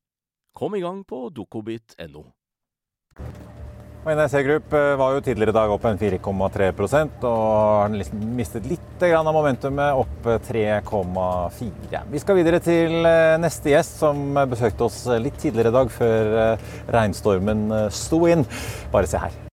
Kom 0.53 0.75
i 0.75 0.81
gang 0.83 1.03
på 1.07 1.29
dokobit.no. 1.33 2.25
NRC 4.01 4.43
Group 4.43 4.73
eh, 4.73 4.95
var 4.97 5.13
jo 5.13 5.21
tidligere 5.21 5.53
i 5.53 5.55
dag 5.55 5.71
opp 5.75 5.83
en 5.85 5.99
4,3% 6.01 7.25
og 7.29 7.41
har 7.43 7.93
liksom 7.93 8.23
mistet 8.37 8.65
litt 8.65 9.05
av 9.05 9.29
momentumet, 9.33 9.93
opp 9.97 10.25
3,4. 10.47 12.01
Vi 12.09 12.23
skal 12.23 12.39
videre 12.41 12.61
til 12.65 13.05
eh, 13.05 13.37
neste 13.41 13.75
gjest, 13.75 14.01
som 14.01 14.33
besøkte 14.49 14.89
oss 14.89 15.03
litt 15.21 15.37
tidligere 15.41 15.73
i 15.73 15.77
dag, 15.77 15.93
før 15.93 16.35
eh, 16.47 16.67
regnstormen 16.97 17.69
sto 17.93 18.25
inn. 18.29 18.45
Bare 18.93 19.09
se 19.09 19.21
her. 19.21 19.50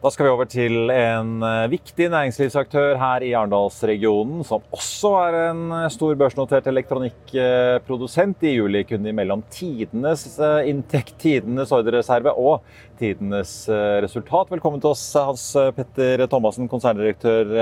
Da 0.00 0.08
skal 0.08 0.24
vi 0.24 0.30
over 0.32 0.46
til 0.48 0.88
en 0.94 1.42
eh, 1.44 1.66
viktig 1.68 2.06
næringslivsaktør 2.08 2.94
her 2.96 3.20
i 3.20 3.34
Arendalsregionen, 3.36 4.38
som 4.48 4.62
også 4.72 5.10
er 5.26 5.34
en 5.50 5.74
eh, 5.76 5.90
stor 5.92 6.14
børsnotert 6.16 6.70
elektronikkprodusent. 6.72 8.46
I 8.48 8.54
juli 8.54 8.80
kunne 8.88 9.04
de 9.04 9.12
mellom 9.12 9.42
tidenes 9.52 10.24
eh, 10.40 10.70
inntekt, 10.72 11.18
tidenes 11.20 11.74
ordrereserve 11.76 12.32
og 12.32 12.64
tidenes 12.96 13.52
resultat. 14.00 14.48
Velkommen 14.54 14.80
til 14.80 14.94
oss, 14.94 15.04
Hans 15.20 15.44
Petter 15.76 16.24
Thomassen, 16.32 16.68
konserndirektør 16.68 17.52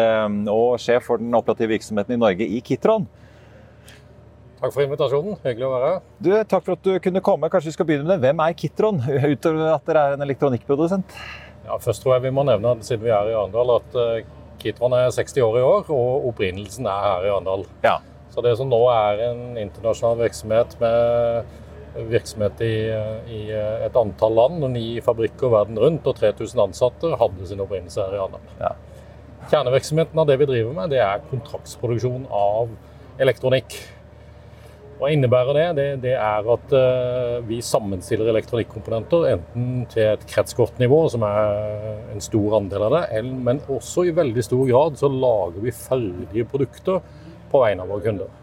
og 0.51 0.79
sjef 0.83 1.11
for 1.11 1.19
den 1.19 1.35
operative 1.35 1.75
virksomheten 1.75 2.15
i 2.15 2.21
Norge 2.23 2.47
i 2.47 2.63
Kitron. 2.63 3.07
Takk 4.59 4.75
for 4.75 4.87
invitasjonen. 4.87 5.39
Hyggelig 5.43 5.67
å 5.67 5.75
være 5.75 5.91
her. 5.91 6.01
Du, 6.23 6.33
takk 6.55 6.67
for 6.67 6.79
at 6.79 6.87
du 6.87 6.95
kunne 7.03 7.23
komme. 7.23 7.51
Kanskje 7.51 7.73
vi 7.73 7.77
skal 7.81 7.91
begynne 7.91 8.07
med 8.07 8.17
det. 8.17 8.27
Hvem 8.27 8.47
er 8.47 8.59
Kitron, 8.59 9.05
utover 9.35 9.75
at 9.75 9.87
dere 9.91 10.07
er 10.07 10.19
en 10.19 10.27
elektronikkprodusent? 10.27 11.21
Ja, 11.69 11.77
først 11.85 12.03
tror 12.03 12.17
jeg 12.17 12.29
vi 12.29 12.35
må 12.35 12.45
nevne, 12.49 12.79
siden 12.85 13.05
vi 13.05 13.13
er 13.13 13.29
i 13.29 13.37
Arendal, 13.37 13.75
at 13.77 13.97
uh, 13.99 14.35
Kitron 14.59 14.97
er 14.97 15.11
60 15.13 15.43
år 15.45 15.59
i 15.61 15.65
år, 15.69 15.91
og 15.93 16.29
opprinnelsen 16.31 16.89
er 16.89 17.05
her 17.05 17.27
i 17.27 17.33
Arendal. 17.35 17.67
Ja. 17.85 17.99
Så 18.33 18.45
det 18.45 18.55
som 18.59 18.71
nå 18.71 18.81
er 18.93 19.25
en 19.29 19.43
internasjonal 19.61 20.19
virksomhet 20.23 20.77
med 20.81 21.55
virksomhet 22.09 22.61
i, 22.63 22.75
i 23.35 23.41
et 23.53 23.97
antall 23.99 24.37
land, 24.39 24.63
og 24.65 24.73
ni 24.73 24.87
fabrikker 25.05 25.53
verden 25.53 25.81
rundt 25.81 26.07
og 26.09 26.17
3000 26.21 26.65
ansatte, 26.69 27.13
hadde 27.21 27.49
sin 27.51 27.63
opprinnelse 27.65 28.01
her 28.01 28.17
i 28.17 28.21
Arendal. 28.23 28.53
Ja. 28.63 28.73
Kjernevirksomheten 29.49 30.21
av 30.21 30.29
det 30.29 30.39
vi 30.41 30.49
driver 30.49 30.75
med, 30.77 30.93
det 30.93 31.01
er 31.05 31.25
kontraktsproduksjon 31.31 32.29
av 32.33 32.73
elektronikk. 33.21 33.77
Hva 34.99 35.13
innebærer 35.15 35.55
det? 35.55 35.67
Det, 35.79 35.87
det 36.03 36.15
er 36.19 36.49
at 36.55 36.73
uh, 36.75 37.37
vi 37.47 37.61
sammenstiller 37.63 38.33
elektronikkomponenter 38.33 39.29
enten 39.31 39.85
til 39.93 40.09
et 40.11 40.25
kretskortnivå, 40.27 41.05
som 41.13 41.23
er 41.27 42.01
en 42.17 42.25
stor 42.25 42.57
andel 42.59 42.89
av 42.89 42.97
det, 42.97 43.23
men 43.31 43.63
også 43.71 44.09
i 44.09 44.17
veldig 44.17 44.43
stor 44.43 44.65
grad 44.67 44.99
så 44.99 45.11
lager 45.13 45.63
vi 45.63 45.75
ferdige 45.75 46.49
produkter 46.51 46.99
på 47.49 47.63
vegne 47.63 47.87
av 47.87 47.95
våre 47.95 48.07
kunder. 48.09 48.35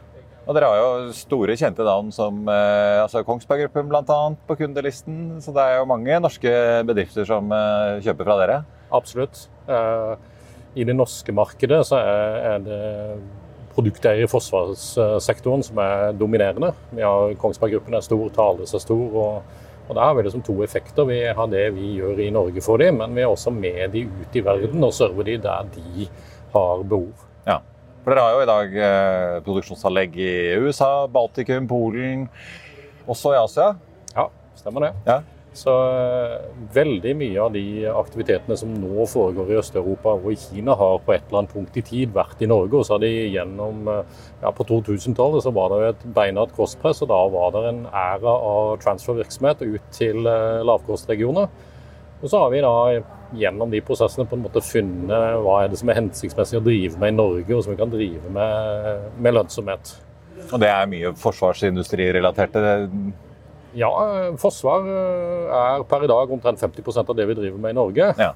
Og 0.45 0.53
Dere 0.53 0.69
har 0.69 0.79
jo 0.79 1.13
store 1.17 1.57
kjente 1.57 1.83
navn 1.83 2.11
som 2.13 2.43
eh, 2.53 3.01
altså 3.01 3.23
Kongsberg 3.25 3.65
Gruppen 3.65 3.89
bl.a. 3.89 4.17
på 4.45 4.57
kundelisten. 4.59 5.39
Så 5.41 5.49
det 5.55 5.63
er 5.63 5.79
jo 5.79 5.87
mange 5.89 6.19
norske 6.21 6.51
bedrifter 6.85 7.25
som 7.25 7.49
eh, 7.49 7.97
kjøper 8.05 8.29
fra 8.29 8.35
dere? 8.43 8.59
Absolutt. 8.93 9.47
I 10.77 10.85
det 10.85 10.93
norske 10.93 11.33
markedet 11.33 11.79
så 11.89 11.97
er, 11.97 12.37
er 12.51 12.61
det 12.61 12.79
produkter 13.75 14.21
i 14.23 14.29
forsvarssektoren 14.29 15.63
som 15.65 15.79
er 15.83 16.15
dominerende. 16.17 16.71
Vi 16.95 17.03
har 17.03 17.35
Kongsberg 17.41 17.75
Gruppen 17.75 17.97
er 17.97 18.05
stor, 18.05 18.25
Thales 18.35 18.73
er 18.73 18.83
stor. 18.83 19.05
og, 19.11 19.61
og 19.85 19.93
Der 19.95 20.01
har 20.01 20.15
vi 20.15 20.25
liksom 20.25 20.43
to 20.45 20.55
effekter. 20.63 21.05
Vi 21.05 21.19
har 21.37 21.51
det 21.51 21.67
vi 21.75 21.95
gjør 21.99 22.23
i 22.23 22.31
Norge 22.33 22.63
for 22.65 22.81
dem, 22.81 23.01
men 23.01 23.15
vi 23.15 23.21
er 23.21 23.31
også 23.31 23.53
med 23.53 23.91
de 23.93 24.07
ut 24.07 24.35
i 24.35 24.43
verden 24.45 24.83
og 24.83 24.93
server 24.93 25.27
de 25.27 25.37
der 25.43 25.69
de 25.75 26.07
har 26.55 26.83
behov. 26.83 27.11
Ja, 27.45 27.59
for 28.03 28.13
Dere 28.13 28.23
har 28.23 28.33
jo 28.35 28.41
i 28.45 28.49
dag 28.49 28.75
eh, 28.87 29.43
produksjonsanlegg 29.45 30.17
i 30.17 30.33
USA, 30.61 31.07
Baltikum, 31.11 31.67
Polen, 31.67 32.27
også 33.07 33.35
i 33.35 33.39
Asia? 33.43 33.71
Ja, 34.15 34.29
stemmer 34.57 34.87
det. 34.87 34.91
Ja. 35.05 35.21
Så 35.55 35.71
eh, 35.71 36.33
veldig 36.75 37.13
mye 37.15 37.39
av 37.39 37.53
de 37.55 37.85
aktivitetene 37.87 38.57
som 38.59 38.73
nå 38.75 39.05
foregår 39.07 39.53
i 39.53 39.59
Øst-Europa 39.61 40.17
og 40.17 40.33
i 40.33 40.39
Kina, 40.39 40.75
har 40.75 40.97
på 41.05 41.13
et 41.15 41.23
eller 41.29 41.45
annet 41.45 41.53
punkt 41.55 41.79
i 41.79 41.83
tid 41.85 42.11
vært 42.15 42.43
i 42.43 42.49
Norge. 42.51 42.75
Og 42.75 42.83
så 42.83 42.97
har 42.97 43.05
de 43.05 43.11
gjennom 43.31 43.87
eh, 43.91 44.17
ja, 44.41 44.51
På 44.51 44.67
2000-tallet 44.67 45.45
så 45.45 45.53
var 45.55 45.71
det 45.71 45.79
et 45.93 46.05
beinhardt 46.17 46.55
kostpress, 46.57 46.99
og 47.05 47.11
da 47.13 47.21
var 47.31 47.55
det 47.55 47.63
en 47.69 47.81
æra 47.87 48.35
av 48.51 48.75
transfervirksomhet 48.83 49.63
ut 49.63 49.89
til 49.95 50.27
eh, 50.27 50.63
lavkostregioner. 50.67 51.47
Og 52.19 52.27
så 52.31 52.41
har 52.41 52.51
vi 52.51 52.63
da 52.65 52.75
gjennom 53.35 53.71
de 53.71 53.83
prosessene 53.83 54.27
på 54.27 54.35
en 54.35 54.43
måte 54.43 54.63
funnet 54.63 55.39
hva 55.43 55.61
er 55.61 55.71
det 55.71 55.79
som 55.79 55.89
er 55.91 56.01
hensiktsmessig 56.01 56.59
å 56.59 56.65
drive 56.67 56.99
med 56.99 57.13
i 57.13 57.15
Norge, 57.15 57.51
og 57.55 57.63
som 57.63 57.71
vi 57.71 57.79
kan 57.79 57.91
drive 57.91 58.31
med, 58.33 59.07
med 59.23 59.39
lønnsomhet. 59.39 59.95
Og 60.51 60.59
det 60.61 60.67
er 60.69 60.89
mye 60.91 61.11
forsvarsindustrirelaterte 61.19 62.61
ja, 63.75 63.91
forsvar 64.41 64.87
eh, 64.87 65.55
er 65.59 65.85
per 65.89 66.05
i 66.05 66.11
dag 66.11 66.31
omtrent 66.31 66.61
50% 66.61 67.11
av 67.11 67.17
det 67.17 67.27
vi 67.29 67.37
driver 67.37 67.61
med 67.61 67.75
i 67.75 67.79
Norge. 67.79 68.09
Ja. 68.19 68.31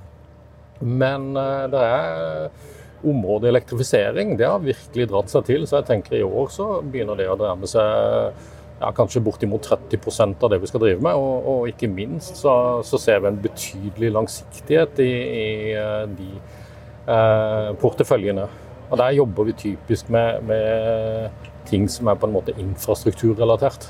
Men 0.80 1.32
eh, 1.38 1.66
det 1.72 1.86
er 1.86 2.52
området 3.00 3.50
elektrifisering. 3.50 4.38
Det 4.38 4.48
har 4.48 4.64
virkelig 4.64 5.10
dratt 5.10 5.32
seg 5.32 5.46
til. 5.48 5.68
Så 5.68 5.80
jeg 5.80 5.90
tenker 5.90 6.20
i 6.20 6.26
år 6.28 6.50
så 6.54 6.70
begynner 6.84 7.20
det 7.20 7.30
å 7.32 7.38
nærme 7.40 7.70
seg 7.70 8.34
ja, 8.80 8.92
kanskje 8.96 9.24
bortimot 9.24 9.68
30% 9.68 10.44
av 10.44 10.54
det 10.54 10.62
vi 10.62 10.72
skal 10.72 10.84
drive 10.84 11.04
med. 11.04 11.20
Og, 11.20 11.50
og 11.52 11.70
ikke 11.72 11.92
minst 11.92 12.40
så, 12.40 12.54
så, 12.88 13.00
ser 13.02 13.24
vi 13.24 13.32
en 13.32 13.44
betydelig 13.44 14.14
langsiktighet 14.16 15.04
i, 15.04 15.12
i 15.12 15.46
eh, 15.76 16.04
de 16.20 16.32
eh, 16.36 17.70
porteføljene. 17.82 18.48
Og 18.90 18.98
Der 18.98 19.16
jobber 19.20 19.46
vi 19.46 19.54
typisk 19.54 20.10
med, 20.10 20.44
med 20.50 21.49
ting 21.70 21.86
som 21.92 22.10
er 22.10 22.18
på 22.20 22.28
en 22.28 22.34
måte 22.34 22.56
infrastrukturrelatert. 22.60 23.88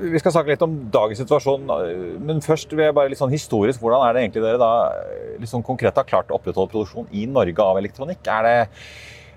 Vi 0.00 0.20
skal 0.22 0.34
snakke 0.34 0.54
litt 0.54 0.64
om 0.64 0.74
dagens 0.92 1.20
situasjon, 1.22 1.68
men 2.24 2.40
først 2.44 2.72
vil 2.72 2.86
jeg 2.86 2.96
bare 2.96 3.12
litt 3.12 3.20
sånn 3.20 3.32
historisk. 3.32 3.82
Hvordan 3.82 4.06
er 4.06 4.16
det 4.16 4.24
egentlig 4.24 4.44
dere 4.46 4.60
da 4.62 4.72
litt 5.38 5.52
sånn 5.52 5.66
konkret 5.66 6.00
har 6.00 6.08
klart 6.08 6.32
å 6.32 6.38
opprettholde 6.40 6.72
produksjon 6.72 7.12
i 7.12 7.26
Norge 7.30 7.62
av 7.62 7.80
elektronikk? 7.80 8.24
Er 8.32 8.48
det 8.48 8.58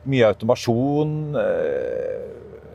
mye 0.07 0.31
automasjon? 0.31 1.13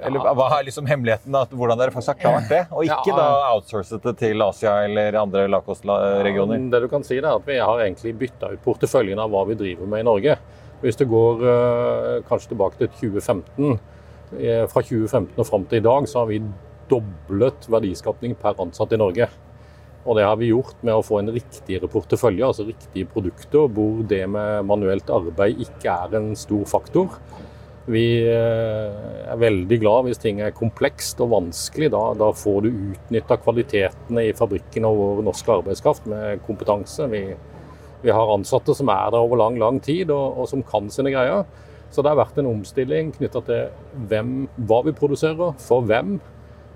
Eller 0.01 0.33
hva 0.37 0.47
er 0.57 0.65
liksom 0.65 0.87
hemmeligheten? 0.89 1.35
At, 1.37 1.53
hvordan 1.53 1.81
dere 1.81 1.93
faktisk 1.93 2.15
har 2.15 2.21
klart 2.21 2.49
det? 2.53 2.63
Og 2.73 2.89
ikke 2.89 3.13
da 3.17 3.27
outsourcet 3.51 4.05
det 4.07 4.15
til 4.23 4.45
Asia 4.45 4.79
eller 4.87 5.19
andre 5.21 5.45
lavkostregioner? 5.53 6.67
Det 6.73 6.81
du 6.85 6.89
kan 6.93 7.05
si 7.07 7.19
er 7.21 7.29
at 7.29 7.47
Vi 7.47 7.59
har 7.61 7.85
egentlig 7.85 8.15
bytta 8.23 8.55
ut 8.55 8.65
porteføljen 8.65 9.21
av 9.21 9.33
hva 9.33 9.45
vi 9.49 9.59
driver 9.61 9.91
med 9.91 10.05
i 10.05 10.09
Norge. 10.09 10.37
Hvis 10.81 10.97
du 10.97 11.05
går 11.09 11.45
kanskje 12.29 12.55
tilbake 12.55 12.81
til 12.81 12.89
2015, 12.97 13.81
fra 14.31 14.83
2015 14.85 15.39
og 15.39 15.47
fram 15.49 15.65
til 15.67 15.81
i 15.81 15.85
dag, 15.85 16.09
så 16.09 16.23
har 16.23 16.29
vi 16.31 16.43
doblet 16.91 17.67
verdiskapning 17.71 18.37
per 18.39 18.59
ansatt 18.63 18.93
i 18.95 19.01
Norge. 19.01 19.29
Og 20.09 20.17
det 20.17 20.25
har 20.25 20.39
vi 20.41 20.49
gjort 20.49 20.81
med 20.87 20.97
å 20.97 21.05
få 21.05 21.19
en 21.21 21.33
riktigere 21.35 21.91
portefølje, 21.91 22.47
altså 22.47 22.65
riktige 22.69 23.09
produkter, 23.11 23.69
hvor 23.69 24.01
det 24.09 24.23
med 24.33 24.65
manuelt 24.69 25.11
arbeid 25.13 25.61
ikke 25.67 25.93
er 25.93 26.17
en 26.17 26.33
stor 26.39 26.65
faktor. 26.71 27.19
Vi 27.91 28.05
eh, 28.29 28.99
er 29.33 29.41
veldig 29.41 29.79
glad 29.83 30.07
hvis 30.07 30.21
ting 30.21 30.41
er 30.45 30.55
komplekst 30.57 31.21
og 31.25 31.33
vanskelig. 31.35 31.91
Da, 31.93 32.03
da 32.19 32.31
får 32.37 32.65
du 32.65 32.71
utnytta 32.71 33.39
kvalitetene 33.43 34.29
i 34.29 34.35
fabrikken 34.37 34.87
og 34.89 34.99
vår 35.01 35.25
norske 35.27 35.53
arbeidskraft 35.59 36.07
med 36.11 36.45
kompetanse. 36.47 37.09
Vi, 37.13 37.25
vi, 38.05 38.13
har 38.15 38.35
ansatte 38.37 38.77
som 38.77 38.93
er 38.93 39.11
der 39.13 39.21
over 39.21 39.41
lang, 39.43 39.59
lang 39.61 39.81
tid 39.85 40.13
og, 40.15 40.39
og 40.41 40.49
som 40.53 40.65
kan 40.67 40.89
sine 40.93 41.13
greier. 41.13 41.45
Så 41.91 42.03
det 42.03 42.13
har 42.13 42.21
vært 42.21 42.39
en 42.39 42.51
omstilling 42.51 43.11
knytta 43.17 43.43
til 43.47 44.05
hvem, 44.11 44.35
hva 44.69 44.85
vi 44.87 44.95
produserer, 44.95 45.57
for 45.59 45.87
hvem, 45.87 46.19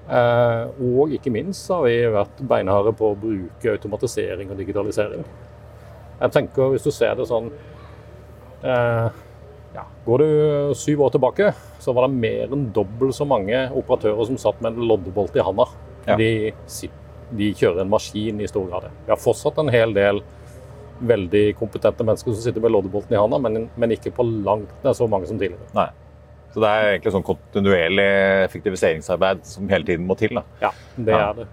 Eh, 0.04 0.64
og 0.84 1.12
ikke 1.16 1.32
minst 1.32 1.70
har 1.72 1.86
vi 1.86 1.94
vært 2.12 2.40
beinharde 2.44 2.92
på 2.96 3.14
å 3.14 3.16
bruke 3.16 3.72
automatisering 3.72 4.50
og 4.52 4.58
digitalisering. 4.60 5.22
Jeg 6.20 6.32
tenker 6.34 6.74
Hvis 6.74 6.84
du 6.84 6.92
ser 6.94 7.16
det 7.18 7.24
sånn 7.26 7.48
eh, 8.62 9.08
ja, 9.74 9.84
Går 10.04 10.22
du 10.22 10.74
syv 10.78 11.06
år 11.06 11.14
tilbake, 11.16 11.48
så 11.82 11.94
var 11.96 12.06
det 12.06 12.20
mer 12.20 12.52
enn 12.52 12.68
dobbelt 12.76 13.16
så 13.16 13.26
mange 13.26 13.64
operatører 13.72 14.28
som 14.28 14.38
satt 14.38 14.60
med 14.62 14.76
en 14.76 14.86
loddebolt 14.92 15.34
i 15.34 15.42
handa. 15.44 15.66
Ja. 16.04 16.18
De, 16.20 16.52
de, 17.32 17.50
kjører 17.56 17.82
en 17.82 17.90
maskin 17.90 18.44
i 18.44 18.48
stor 18.48 18.68
grad. 18.68 18.92
Vi 19.06 19.10
har 19.10 19.20
fortsatt 19.20 19.58
en 19.58 19.72
hel 19.72 19.96
del 19.96 20.20
veldig 21.00 21.44
kompetente 21.58 22.06
mennesker 22.06 22.34
som 22.34 22.44
sitter 22.44 22.62
med 22.62 22.72
loddebolten 22.74 23.16
i 23.16 23.20
handa, 23.20 23.40
men, 23.42 23.68
men 23.76 23.94
ikke 23.96 24.14
på 24.14 24.26
langt 24.46 24.72
nær 24.84 24.96
så 24.96 25.08
mange 25.10 25.28
som 25.30 25.40
tidligere. 25.40 25.66
Nei. 25.76 25.88
Så 26.54 26.62
det 26.62 26.70
er 26.70 26.88
egentlig 26.92 27.12
sånn 27.16 27.26
kontinuerlig 27.26 28.06
effektiviseringsarbeid 28.44 29.42
som 29.48 29.70
hele 29.72 29.88
tiden 29.88 30.06
må 30.06 30.14
til. 30.18 30.36
Da. 30.38 30.44
Ja, 30.62 30.70
det 30.94 31.16
er 31.18 31.38
det. 31.40 31.46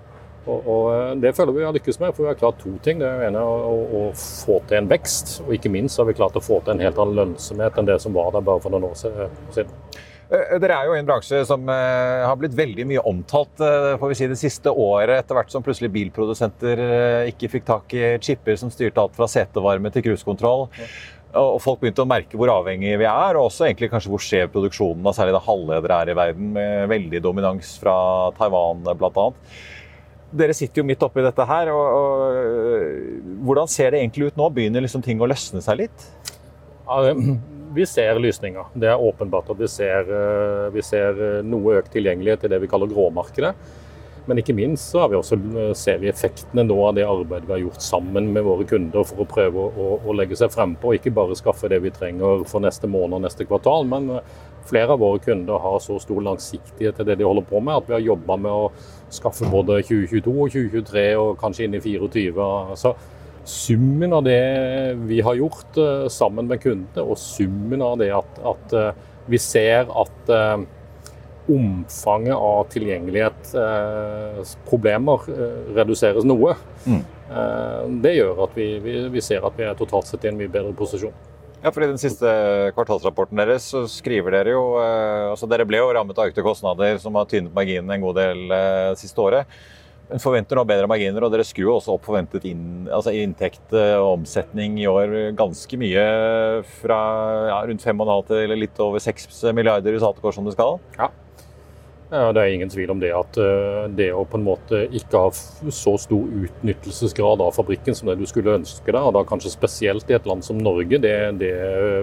Og, 0.45 0.67
og, 0.67 0.85
eh, 0.93 1.15
Det 1.21 1.33
føler 1.37 1.53
vi 1.53 1.65
har 1.65 1.73
lykkes 1.73 1.99
med, 2.01 2.13
for 2.13 2.25
vi 2.25 2.29
har 2.29 2.37
klart 2.37 2.59
to 2.61 2.73
ting. 2.85 3.01
Det 3.01 3.09
ene 3.09 3.41
er 3.41 3.45
å, 3.45 3.73
å, 3.97 4.03
få 4.17 4.59
til 4.69 4.81
en 4.81 4.89
vekst, 4.89 5.39
og 5.45 5.53
ikke 5.57 5.73
minst 5.73 5.97
har 6.01 6.09
vi 6.09 6.17
klart 6.17 6.37
å 6.37 6.43
få 6.43 6.61
til 6.61 6.75
en 6.75 6.85
helt 6.85 7.01
annen 7.01 7.17
lønnsomhet 7.17 7.77
enn 7.77 7.89
det 7.89 7.99
som 8.01 8.13
var 8.13 8.33
der 8.35 8.45
bare 8.45 8.61
for 8.63 8.73
noen 8.73 8.89
år 8.89 8.97
siden. 9.01 9.73
Eh, 10.31 10.57
dere 10.63 10.77
er 10.77 10.87
jo 10.87 10.95
i 10.95 10.99
en 11.01 11.07
bransje 11.07 11.41
som 11.47 11.65
uh, 11.67 12.23
har 12.23 12.37
blitt 12.39 12.55
veldig 12.55 12.85
mye 12.87 13.01
omtalt 13.09 13.59
uh, 13.59 13.97
får 13.99 14.13
vi 14.13 14.15
si, 14.15 14.29
det 14.31 14.39
siste 14.39 14.71
året, 14.71 15.17
etter 15.17 15.35
hvert 15.35 15.51
som 15.51 15.63
plutselig 15.65 15.91
bilprodusenter 15.91 16.79
ikke 17.33 17.49
fikk 17.51 17.65
tak 17.67 17.95
i 17.97 18.13
chipper 18.23 18.55
som 18.59 18.71
styrte 18.71 19.03
alt 19.03 19.17
fra 19.17 19.27
setevarme 19.31 19.91
til 19.91 20.05
cruisekontroll. 20.07 20.69
Og 21.39 21.57
folk 21.63 21.79
begynte 21.79 22.03
å 22.03 22.07
merke 22.07 22.35
hvor 22.39 22.51
avhengige 22.51 22.99
vi 22.99 23.07
er, 23.07 23.37
og 23.39 23.49
også 23.49 23.67
egentlig 23.67 23.87
kanskje 23.91 24.11
hvor 24.11 24.23
skjev 24.23 24.49
produksjonen 24.51 25.05
av 25.07 25.15
særlig 25.15 25.35
det 25.35 25.45
halvledere 25.45 25.99
er 25.99 26.11
i 26.11 26.17
verden, 26.19 26.49
med 26.57 26.89
veldig 26.91 27.21
dominans 27.23 27.75
fra 27.79 27.93
Taiwan 28.35 28.83
bl.a. 28.99 29.29
Dere 30.41 30.55
sitter 30.55 30.81
jo 30.81 30.87
midt 30.87 31.03
oppi 31.07 31.23
dette 31.23 31.47
her. 31.47 31.71
og, 31.71 31.95
og 32.01 33.39
Hvordan 33.47 33.71
ser 33.71 33.95
det 33.95 34.03
egentlig 34.03 34.31
ut 34.31 34.39
nå? 34.39 34.51
Begynner 34.55 34.83
liksom 34.83 35.03
ting 35.03 35.23
å 35.23 35.27
løsne 35.31 35.63
seg 35.63 35.85
litt? 35.85 36.07
Ja, 36.87 37.15
vi 37.75 37.85
ser 37.87 38.19
lysninger. 38.19 38.73
Det 38.73 38.89
er 38.91 39.05
åpenbart 39.09 39.49
at 39.53 39.59
vi 39.59 39.69
ser, 39.71 40.09
vi 40.73 40.83
ser 40.83 41.41
noe 41.47 41.77
økt 41.79 41.93
tilgjengelighet 41.95 42.43
til 42.43 42.51
det 42.53 42.59
vi 42.63 42.69
kaller 42.71 42.91
gråmarkedet. 42.91 43.55
Men 44.25 44.37
ikke 44.37 44.53
minst 44.53 44.91
så 44.93 45.07
vi 45.09 45.17
også, 45.17 45.37
eh, 45.57 45.73
ser 45.73 45.97
vi 46.01 46.09
effektene 46.09 46.63
nå 46.67 46.77
av 46.85 46.95
det 46.95 47.07
arbeidet 47.07 47.47
vi 47.47 47.55
har 47.55 47.63
gjort 47.63 47.81
sammen 47.81 48.29
med 48.33 48.45
våre 48.45 48.67
kunder 48.69 49.03
for 49.07 49.23
å 49.23 49.27
prøve 49.29 49.65
å, 49.65 49.87
å 50.05 50.13
legge 50.13 50.37
seg 50.37 50.53
frempå, 50.53 50.93
ikke 50.95 51.13
bare 51.15 51.37
skaffe 51.37 51.69
det 51.71 51.81
vi 51.81 51.93
trenger 51.93 52.45
for 52.49 52.61
neste 52.61 52.87
måned 52.87 53.17
og 53.17 53.25
neste 53.25 53.47
kvartal. 53.49 53.87
Men 53.89 54.09
eh, 54.17 54.35
flere 54.69 54.93
av 54.93 55.01
våre 55.01 55.21
kunder 55.25 55.57
har 55.57 55.79
så 55.81 55.97
stor 55.99 56.21
langsiktighet 56.21 56.99
til 56.99 57.09
det 57.09 57.17
de 57.17 57.25
holder 57.25 57.47
på 57.49 57.63
med, 57.63 57.81
at 57.81 57.89
vi 57.89 57.97
har 57.97 58.05
jobba 58.11 58.37
med 58.37 58.51
å 58.51 58.69
skaffe 59.11 59.49
både 59.49 59.81
2022 59.89 60.35
og 60.37 60.53
2023 60.53 61.07
og 61.17 61.33
kanskje 61.41 61.65
inn 61.65 61.79
i 61.79 61.81
2024. 61.81 62.77
Så 62.77 62.93
summen 63.47 64.13
av 64.13 64.25
det 64.27 64.41
vi 65.07 65.21
har 65.25 65.39
gjort 65.39 65.79
eh, 65.81 66.05
sammen 66.13 66.51
med 66.51 66.61
kundene, 66.63 67.05
og 67.05 67.19
summen 67.19 67.83
av 67.85 67.97
det 68.01 68.11
at, 68.15 68.43
at 68.53 68.77
vi 69.29 69.39
ser 69.41 69.89
at 69.89 70.31
omfanget 71.49 72.35
av 72.35 72.67
tilgjengelighetsproblemer 72.71 75.19
eh, 75.33 75.73
reduseres 75.75 76.23
noe. 76.27 76.55
Mm. 76.85 77.01
Eh, 77.31 77.81
det 78.03 78.13
gjør 78.17 78.43
at 78.45 78.51
vi, 78.57 78.79
vi, 78.83 79.09
vi, 79.13 79.21
ser 79.23 79.45
at 79.47 79.57
vi 79.57 79.63
er 79.67 79.75
totalt 79.79 80.07
sett 80.09 80.25
i 80.25 80.27
en 80.31 80.39
mye 80.39 80.51
bedre 80.51 80.73
posisjon. 80.77 81.15
Ja, 81.61 81.69
for 81.69 81.83
I 81.85 81.91
den 81.91 82.01
siste 82.01 82.27
kvartalsrapporten 82.73 83.37
deres 83.37 83.63
så 83.73 83.79
skriver 83.89 84.31
dere 84.33 84.51
jo 84.55 84.63
eh, 84.81 85.29
altså 85.29 85.45
Dere 85.49 85.67
ble 85.69 85.77
jo 85.77 85.93
rammet 85.93 86.17
av 86.17 86.27
økte 86.31 86.45
kostnader 86.45 86.93
som 87.01 87.13
har 87.19 87.25
tynnet 87.29 87.53
marginene 87.53 87.93
en 87.97 88.05
god 88.07 88.15
del 88.21 88.39
eh, 88.55 88.97
siste 88.99 89.19
året. 89.21 89.45
Men 90.11 90.19
forventer 90.19 90.59
nå 90.59 90.65
bedre 90.67 90.89
marginer, 90.91 91.23
og 91.23 91.31
dere 91.31 91.45
skrur 91.47 91.77
også 91.77 91.95
opp 91.95 92.03
forventet 92.09 92.43
inn, 92.49 92.89
altså 92.91 93.13
inntekt 93.15 93.71
og 93.71 94.17
omsetning 94.17 94.75
i 94.81 94.87
år 94.91 95.31
ganske 95.39 95.79
mye. 95.79 96.03
Fra 96.81 96.99
ja, 97.47 97.61
rundt 97.69 97.85
5,5 97.87 98.27
til 98.27 98.55
litt 98.59 98.83
over 98.83 98.99
6 98.99 99.29
milliarder 99.55 99.95
i 99.95 100.03
saltekår 100.03 100.35
som 100.35 100.49
det 100.49 100.57
skal. 100.57 100.81
Ja. 100.99 101.07
Det 102.11 102.41
er 102.41 102.51
ingen 102.51 102.67
tvil 102.67 102.91
om 102.91 102.99
det 102.99 103.13
at 103.15 103.37
eh, 103.39 103.85
det 103.95 104.09
å 104.11 104.25
på 104.27 104.35
en 104.35 104.43
måte 104.43 104.81
ikke 104.91 105.19
ha 105.21 105.29
så 105.31 105.93
stor 105.95 106.33
utnyttelsesgrad 106.43 107.39
av 107.39 107.55
fabrikken 107.55 107.95
som 107.95 108.09
det 108.11 108.17
du 108.19 108.25
skulle 108.27 108.57
ønske 108.57 108.91
deg, 108.91 108.99
og 108.99 109.15
da 109.15 109.23
kanskje 109.27 109.53
spesielt 109.53 110.11
i 110.11 110.17
et 110.17 110.27
land 110.27 110.43
som 110.43 110.59
Norge, 110.59 110.99
det, 110.99 111.15
det 111.39 111.53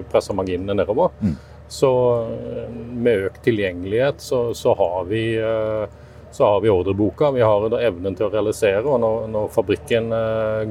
presser 0.09 0.39
marginene 0.39 0.79
nedover. 0.81 1.13
Mm. 1.21 1.37
Så 1.69 1.91
eh, 2.25 2.73
med 2.73 3.27
økt 3.29 3.43
tilgjengelighet 3.45 4.25
så, 4.25 4.47
så, 4.57 4.73
har 4.79 5.05
vi 5.13 5.23
eh, 5.37 5.99
så 6.35 6.45
har 6.45 6.61
vi 6.61 6.71
ordreboka, 6.71 7.31
vi 7.35 7.41
har 7.45 7.73
evnen 7.81 8.17
til 8.19 8.27
å 8.27 8.33
realisere. 8.33 8.85
og 8.85 9.01
Når, 9.01 9.29
når 9.33 9.49
fabrikken 9.55 10.13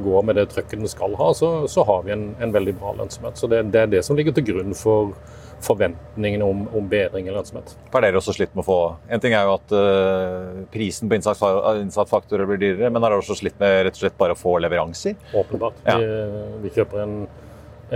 går 0.03 0.27
med 0.27 0.37
det 0.37 0.45
trøkket 0.51 0.83
den 0.83 0.91
skal 0.91 1.17
ha, 1.17 1.31
så, 1.35 1.49
så 1.71 1.85
har 1.87 2.05
vi 2.05 2.13
en, 2.13 2.29
en, 2.39 2.53
veldig 2.53 2.75
bra 2.77 2.93
lønnsomhet. 2.99 3.39
Så 3.39 3.49
det, 3.51 3.63
det, 3.73 3.81
er 3.81 3.91
det 3.97 4.03
som 4.05 4.19
ligger 4.19 4.35
til 4.37 4.45
grunn 4.51 4.77
for, 4.77 5.15
forventningene 5.63 6.45
om, 6.45 6.67
om, 6.75 6.85
bedring 6.89 7.27
i 7.27 7.33
lønnsomhet. 7.33 7.73
Har 7.93 8.05
dere 8.05 8.19
også 8.19 8.35
slitt 8.35 8.53
med 8.53 8.63
å 8.63 8.67
få 8.67 8.77
En 9.13 9.23
ting 9.23 9.33
er 9.33 9.47
jo 9.47 9.55
at 9.55 9.73
uh, 9.73 10.61
prisen 10.73 11.09
på 11.09 11.17
innsatsfaktorer 11.17 12.49
blir 12.49 12.61
dyrere, 12.61 12.91
men 12.93 13.03
har 13.03 13.13
dere 13.13 13.23
også 13.23 13.39
slitt 13.39 13.57
med 13.61 13.87
rett 13.87 13.97
og 13.97 14.03
slett 14.03 14.17
bare 14.19 14.37
å 14.37 14.39
få 14.39 14.57
leveranser? 14.61 15.17
Åpenbart. 15.37 15.81
Ja. 15.87 15.97
Vi, 15.97 16.47
vi, 16.65 16.73
kjøper 16.77 17.03
en 17.03 17.19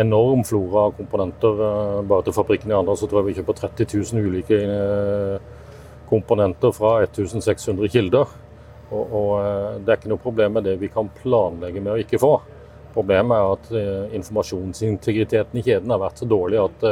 enorm 0.01 0.45
flora 0.47 0.87
av 0.89 0.97
komponenter. 0.97 1.61
Uh, 1.61 2.01
bare 2.09 2.27
til 2.27 2.37
fabrikken 2.37 2.73
i 2.73 2.77
Arendal 2.77 2.99
så 2.99 3.09
tror 3.09 3.21
jeg 3.21 3.31
vi 3.31 3.39
kjøper 3.41 3.59
30 3.61 3.97
000 4.01 4.31
ulike 4.31 4.61
komponenter 6.11 6.75
fra 6.75 6.97
1600 7.07 7.91
kilder. 7.91 8.37
Og, 8.91 9.13
og 9.15 9.81
det 9.81 9.93
er 9.93 9.99
ikke 10.01 10.11
noe 10.11 10.21
problem 10.21 10.57
med 10.59 10.67
det 10.67 10.75
vi 10.81 10.91
kan 10.91 11.07
planlegge 11.21 11.79
med 11.79 11.95
å 11.95 11.99
ikke 12.03 12.19
få. 12.21 12.35
Problemet 12.91 13.37
er 13.39 13.51
at 13.55 14.15
informasjonsintegriteten 14.19 15.61
i 15.61 15.63
kjeden 15.63 15.93
har 15.93 16.01
vært 16.01 16.19
så 16.19 16.27
dårlig 16.27 16.59
at 16.59 16.83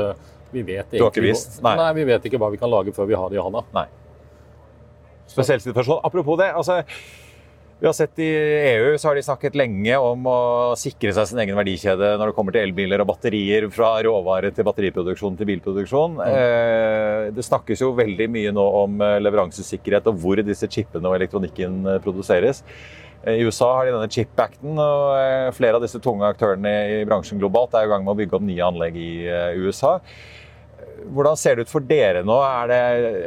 vi 0.51 0.63
vet, 0.63 0.95
visst? 1.21 1.59
Nei. 1.61 1.75
nei. 1.77 1.89
vi 1.97 2.05
vet 2.07 2.23
ikke 2.25 2.39
hva 2.41 2.49
vi 2.53 2.59
kan 2.61 2.71
lage 2.71 2.93
før 2.95 3.09
vi 3.09 3.17
har 3.19 3.29
det 3.29 3.37
i 3.37 3.43
hånda. 3.43 3.65
Nei. 3.75 3.85
Spesiell 5.29 5.61
situasjon. 5.61 5.99
Apropos 6.07 6.39
det. 6.39 6.49
altså 6.57 6.79
vi 7.79 7.87
har 7.87 7.93
sett 7.93 8.19
I 8.19 8.27
EU 8.75 8.97
så 8.99 9.07
har 9.07 9.15
de 9.15 9.23
snakket 9.23 9.55
lenge 9.55 9.97
om 10.03 10.25
å 10.27 10.39
sikre 10.79 11.13
seg 11.15 11.29
sin 11.29 11.39
egen 11.39 11.55
verdikjede 11.55 12.09
når 12.19 12.31
det 12.31 12.35
kommer 12.35 12.55
til 12.55 12.65
elbiler 12.67 12.99
og 12.99 13.07
batterier, 13.13 13.69
fra 13.71 13.93
råvare 14.03 14.51
til 14.55 14.67
batteriproduksjon 14.67 15.37
til 15.39 15.47
bilproduksjon. 15.47 16.17
Mm. 16.19 16.23
Eh, 16.27 17.27
det 17.37 17.45
snakkes 17.47 17.85
jo 17.85 17.93
veldig 17.95 18.27
mye 18.35 18.51
nå 18.55 18.65
om 18.81 18.99
eh, 19.05 19.19
leveransesikkerhet 19.23 20.09
og 20.11 20.19
hvor 20.19 20.41
disse 20.43 20.67
chipene 20.67 21.07
og 21.07 21.15
elektronikken 21.21 21.79
eh, 21.85 22.01
produseres. 22.03 22.65
I 23.27 23.39
USA 23.43 23.67
har 23.75 23.87
de 23.87 23.95
denne 23.95 24.11
chip-acten, 24.11 24.77
og 24.79 25.55
flere 25.57 25.75
av 25.75 25.83
disse 25.83 25.99
tunge 25.99 26.23
aktørene 26.23 26.71
i 26.87 27.01
bransjen 27.07 27.39
globalt 27.39 27.75
er 27.75 27.83
i 27.83 27.89
gang 27.91 28.05
med 28.05 28.13
å 28.13 28.19
bygge 28.19 28.37
opp 28.37 28.45
nye 28.47 28.63
anlegg 28.63 28.95
i 28.95 29.09
USA. 29.59 29.97
Hvordan 31.09 31.37
ser 31.39 31.55
det 31.55 31.65
ut 31.67 31.71
for 31.71 31.85
dere 31.85 32.23
nå? 32.27 32.35
Er 32.45 32.69
det, 32.71 32.79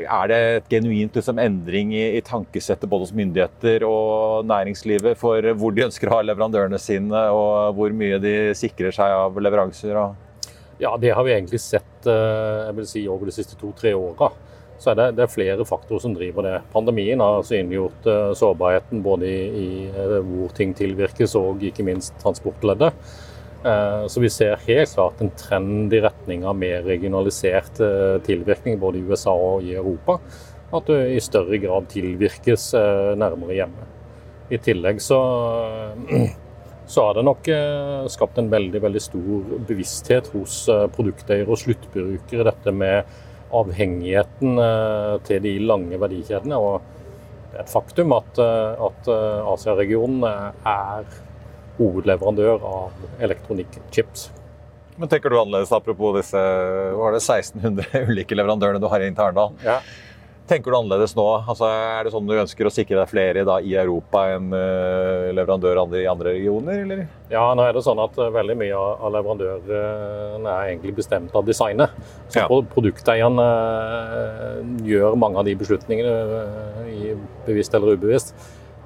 er 0.05 0.31
det 0.31 0.41
et 0.57 0.69
genuint 0.73 1.17
liksom, 1.19 1.41
endring 1.43 1.95
i, 1.97 2.05
i, 2.19 2.23
tankesettet 2.27 2.91
både 2.91 3.09
hos 3.09 3.15
myndigheter 3.17 3.87
og 3.89 4.47
næringslivet 4.51 5.19
for 5.21 5.49
hvor 5.59 5.75
de 5.75 5.87
ønsker 5.87 6.11
å 6.11 6.19
ha 6.19 6.27
leverandørene 6.27 6.81
sine, 6.83 7.25
og 7.35 7.79
hvor 7.79 7.95
mye 7.97 8.21
de 8.23 8.35
sikrer 8.59 8.95
seg 8.95 9.17
av 9.17 9.41
leveranser? 9.41 9.99
Ja, 10.83 10.97
det 10.99 11.13
har 11.15 11.25
vi 11.25 11.35
egentlig 11.35 11.61
sett 11.63 12.09
eh, 12.11 12.85
si, 12.89 13.05
over 13.09 13.29
de 13.29 13.35
siste 13.35 13.59
to-tre 13.61 13.95
åra. 13.95 14.33
Så 14.83 14.91
er 14.91 14.99
det, 14.99 15.11
det, 15.15 15.27
er 15.27 15.31
flere 15.31 15.67
faktorer 15.67 16.03
som 16.03 16.15
driver 16.17 16.43
det. 16.43 16.57
Pandemien 16.73 17.21
har 17.23 17.45
synliggjort 17.47 18.07
uh, 18.11 18.33
sårbarheten 18.35 19.03
både 19.05 19.29
i, 19.29 19.43
i, 19.61 19.67
eh, 19.87 20.17
hvor 20.27 20.51
ting 20.57 20.73
tilvirkes 20.75 21.37
og 21.39 21.63
ikke 21.69 21.87
minst 21.87 22.17
transportleddet. 22.23 22.91
Eh, 23.65 24.07
så 24.07 24.21
vi 24.21 24.31
ser 24.31 24.59
helt 24.67 24.95
klart 24.95 25.21
en 25.21 25.31
trend 25.39 25.95
i 25.95 26.01
retning 26.03 26.47
av 26.47 26.57
mer 26.59 26.83
regionalisert 26.83 27.79
eh, 27.81 28.17
tilvirkning 28.27 28.81
både 28.83 28.99
i 28.99 29.05
USA 29.07 29.35
og 29.39 29.63
i 29.63 29.77
Europa. 29.77 30.19
At 30.73 30.89
det 30.91 31.03
i 31.15 31.21
større 31.23 31.61
grad 31.63 31.87
tilvirkes 31.93 32.73
eh, 32.79 33.13
nærmere 33.19 33.61
hjemme. 33.61 33.89
I 34.53 34.59
tillegg 34.59 34.99
så, 35.01 35.21
så 36.93 37.07
har 37.07 37.17
det 37.17 37.27
nok 37.29 37.51
skapt 38.13 38.41
en 38.43 38.51
veldig, 38.53 38.83
veldig 38.83 39.01
stor 39.01 39.53
bevissthet 39.69 40.33
hos 40.35 40.65
produkteiere 40.97 41.49
og 41.49 41.61
sluttbrukere, 41.63 42.49
dette 42.51 42.75
med 42.75 43.15
avhengigheten 43.53 44.61
til 45.25 45.43
de 45.45 45.55
lange 45.63 45.97
verdikjedene. 46.01 46.59
Og 46.59 46.83
det 47.53 47.61
er 47.61 47.65
et 47.65 47.73
faktum 47.73 48.13
at, 48.17 48.41
at 48.43 49.09
Asia-regionen 49.55 50.27
er 50.27 51.09
hovedleverandør 51.79 52.63
av 52.69 53.21
elektronikkchips. 53.23 54.31
Men 54.97 55.09
tenker 55.09 55.33
du 55.33 55.41
annerledes 55.41 55.73
apropos 55.73 56.15
disse 56.19 56.41
var 56.99 57.15
det 57.17 57.23
1600 57.23 58.07
ulike 58.11 58.37
leverandørene 58.37 58.83
du 58.83 58.91
har 58.93 59.05
inn 59.05 59.17
til 59.17 59.31
Arendal? 59.31 59.55
Ja. 59.65 59.81
Tenker 60.53 60.75
du 60.75 60.77
annerledes 60.77 61.15
nå? 61.17 61.25
Altså, 61.49 61.69
er 61.71 62.05
det 62.05 62.11
sånn 62.13 62.27
du 62.27 62.35
ønsker 62.35 62.67
å 62.67 62.73
sikre 62.75 62.99
deg 62.99 63.09
flere 63.09 63.45
da, 63.47 63.61
i 63.63 63.77
Europa 63.79 64.25
enn 64.35 64.51
uh, 64.53 65.31
leverandør 65.33 65.79
i 66.01 66.09
andre 66.11 66.35
regioner? 66.35 66.83
Eller? 66.83 67.05
Ja, 67.31 67.45
nå 67.57 67.65
er 67.65 67.77
det 67.77 67.85
sånn 67.87 68.03
at 68.03 68.19
uh, 68.21 68.27
veldig 68.35 68.57
mye 68.61 68.81
av 68.81 69.15
leverandørene 69.15 70.57
er 70.57 70.73
egentlig 70.73 70.97
bestemt 70.99 71.33
av 71.39 71.47
designet. 71.47 71.95
Så 72.27 72.43
ja. 72.43 72.49
produkteierne 72.75 73.47
uh, 73.47 74.59
gjør 74.85 75.17
mange 75.23 75.41
av 75.41 75.47
de 75.49 75.55
beslutningene 75.63 76.43
i 76.91 77.15
bevisst 77.47 77.79
eller 77.79 77.95
ubevisst. 77.95 78.35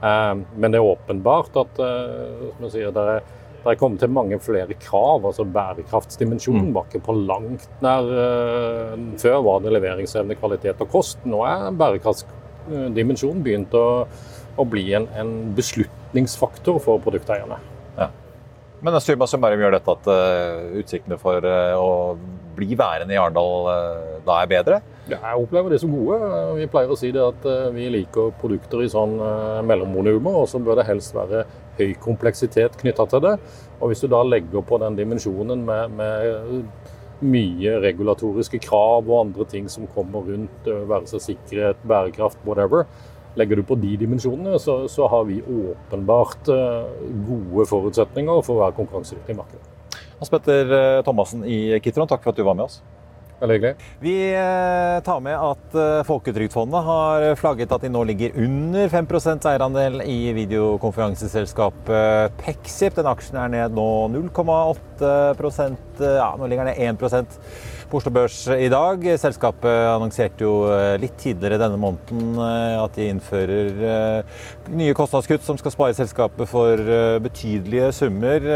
Eh, 0.03 0.35
men 0.57 0.73
det 0.73 0.81
er 0.81 0.93
åpenbart 0.93 1.57
at 1.63 1.81
eh, 1.81 2.69
sier, 2.69 2.93
det 2.95 3.05
er, 3.15 3.23
det 3.63 3.73
er 3.73 3.79
kommet 3.81 4.03
til 4.03 4.13
mange 4.13 4.39
flere 4.43 4.77
krav. 4.79 5.25
altså 5.27 5.47
Bærekraftsdimensjonen 5.57 6.69
mm. 6.69 6.75
var 6.77 6.89
ikke 6.89 7.05
på 7.09 7.17
langt 7.19 7.69
nær 7.83 8.07
uh, 8.07 8.93
Før 9.19 9.41
var 9.43 9.65
det 9.65 9.73
leveringsevne, 9.75 10.37
kvalitet 10.39 10.83
og 10.85 10.93
kost. 10.93 11.25
Nå 11.27 11.43
er 11.49 11.73
bærekraftsdimensjonen 11.81 13.43
begynt 13.43 13.75
å, 13.75 13.87
å 14.57 14.69
bli 14.69 14.87
en, 14.99 15.09
en, 15.19 15.35
beslutningsfaktor 15.57 16.79
for 16.85 17.03
produkteierne. 17.03 17.59
Ja. 17.99 18.13
Men 18.87 19.01
summa 19.03 19.27
summarum 19.27 19.65
gjør 19.65 19.79
dette 19.79 19.97
at 19.99 20.11
uh, 20.13 20.79
utsiktene 20.79 21.19
for 21.19 21.43
å 21.43 21.91
bli 22.57 22.77
værende 22.79 23.15
i 23.15 23.21
Arendal 23.21 23.71
da 24.27 24.43
er 24.43 24.51
bedre? 24.51 24.83
Ja, 25.07 25.21
jeg 25.23 25.45
opplever 25.45 25.71
det 25.71 25.79
som 25.79 25.93
gode. 25.95 26.17
Vi 26.59 26.67
pleier 26.71 26.91
å 26.91 26.99
si 26.99 27.13
det 27.15 27.23
at 27.23 27.45
eh, 27.47 27.69
vi 27.75 27.87
liker 27.95 28.33
produkter 28.41 28.83
i 28.83 28.91
sånn 28.91 29.15
eh, 29.23 29.61
mellomvolumer, 29.67 30.41
og 30.43 30.49
så 30.51 30.59
bør 30.59 30.81
det 30.81 30.89
helst 30.89 31.15
være 31.15 31.45
høy 31.79 31.93
kompleksitet 32.03 32.75
knytta 32.81 33.07
til 33.13 33.23
det. 33.23 33.37
Og 33.79 33.93
hvis 33.93 34.03
du 34.03 34.11
da 34.11 34.25
legger 34.27 34.65
på 34.67 34.81
den 34.83 34.99
dimensjonen 34.99 35.63
med, 35.69 35.95
med 36.01 37.23
mye 37.23 37.77
regulatoriske 37.85 38.59
krav 38.67 39.07
og 39.07 39.21
andre 39.21 39.47
ting 39.53 39.71
som 39.71 39.87
kommer 39.95 40.27
rundt, 40.27 40.67
eh, 40.67 40.83
være 40.91 41.13
seg 41.13 41.23
sikkerhet, 41.29 41.87
bærekraft, 41.87 42.43
whatever, 42.49 42.89
legger 43.39 43.61
du 43.63 43.67
på 43.69 43.79
de 43.79 43.95
dimensjonene, 44.01 44.59
så, 44.59 44.81
så 44.91 45.07
har 45.13 45.29
vi 45.29 45.39
åpenbart 45.45 46.49
gode 47.29 47.69
forutsetninger 47.69 48.43
for 48.43 48.57
å 48.57 48.65
være 48.65 48.79
konkurransedyktig 48.81 49.37
i 49.37 49.41
markedet. 49.45 49.76
Hans 50.21 50.33
Petter 50.33 51.03
Thomassen 51.07 51.45
i 51.45 51.81
Kitron, 51.85 52.09
takk 52.09 52.25
for 52.25 52.33
at 52.33 52.39
du 52.39 52.47
var 52.47 52.57
med 52.59 52.69
oss. 52.71 52.81
Veldig 53.37 53.57
hyggelig. 53.59 53.75
Vi 54.01 54.15
eh, 54.33 55.03
tar 55.05 55.21
med 55.21 55.37
at 55.37 55.75
eh, 55.77 56.05
Folketrygdfondet 56.09 56.87
har 56.87 57.35
flagget 57.37 57.73
at 57.75 57.83
de 57.85 57.91
nå 57.93 58.01
ligger 58.09 58.33
under 58.41 58.89
5% 58.89 59.45
eierandel 59.51 60.01
i 60.09 60.33
videokonferanseselskapet 60.39 62.33
Pexip. 62.41 62.97
Den 62.97 63.11
aksjen 63.11 63.37
er 63.43 63.53
ned 63.53 63.77
nå 63.77 64.09
0,8% 64.15 66.01
Ja, 66.01 66.31
nå 66.41 66.49
ligger 66.49 66.65
den 66.65 66.73
ned 66.81 67.05
1 67.05 67.37
på 67.91 67.99
Oslo 68.01 68.11
Børs 68.11 68.37
i 68.51 68.69
dag. 68.73 69.03
Selskapet 69.21 69.71
annonserte 69.93 70.45
jo 70.45 70.67
eh, 70.73 70.97
litt 71.01 71.15
tidligere 71.21 71.59
denne 71.61 71.79
måneden 71.81 72.39
eh, 72.43 72.77
at 72.81 72.97
de 72.99 73.09
innfører 73.13 73.83
eh, 73.91 74.41
nye 74.75 74.95
kostnadskutt 74.97 75.45
som 75.47 75.59
skal 75.61 75.75
spare 75.75 75.97
selskapet 75.97 76.49
for 76.51 76.81
betydelige 77.23 77.93
summer, 77.95 78.47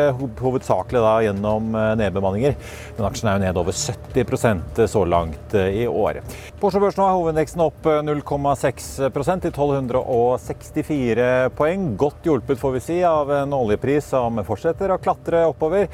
hovedsakelig 0.40 1.02
da 1.04 1.12
gjennom 1.24 1.70
nedbemanninger. 2.00 2.56
Men 2.96 3.08
aksjen 3.08 3.30
er 3.30 3.36
jo 3.36 3.44
ned 3.44 3.60
over 3.62 3.76
70% 3.76 4.82
så 4.90 5.04
langt 5.08 5.54
i 5.54 5.86
år. 5.86 6.20
På 6.60 6.70
Oslo 6.70 6.82
Børs 6.82 6.98
nå 6.98 7.06
er 7.06 7.18
hovedindeksen 7.18 7.64
opp 7.64 7.86
0,6% 8.06 9.46
til 9.46 9.52
1264 9.52 11.28
poeng. 11.58 11.92
Godt 12.00 12.26
hjulpet, 12.26 12.58
får 12.60 12.76
vi 12.78 12.82
si, 12.88 12.98
av 13.06 13.30
en 13.42 13.54
oljepris 13.60 14.10
som 14.14 14.42
fortsetter 14.46 14.92
å 14.94 15.00
klatre 15.02 15.46
oppover. 15.50 15.88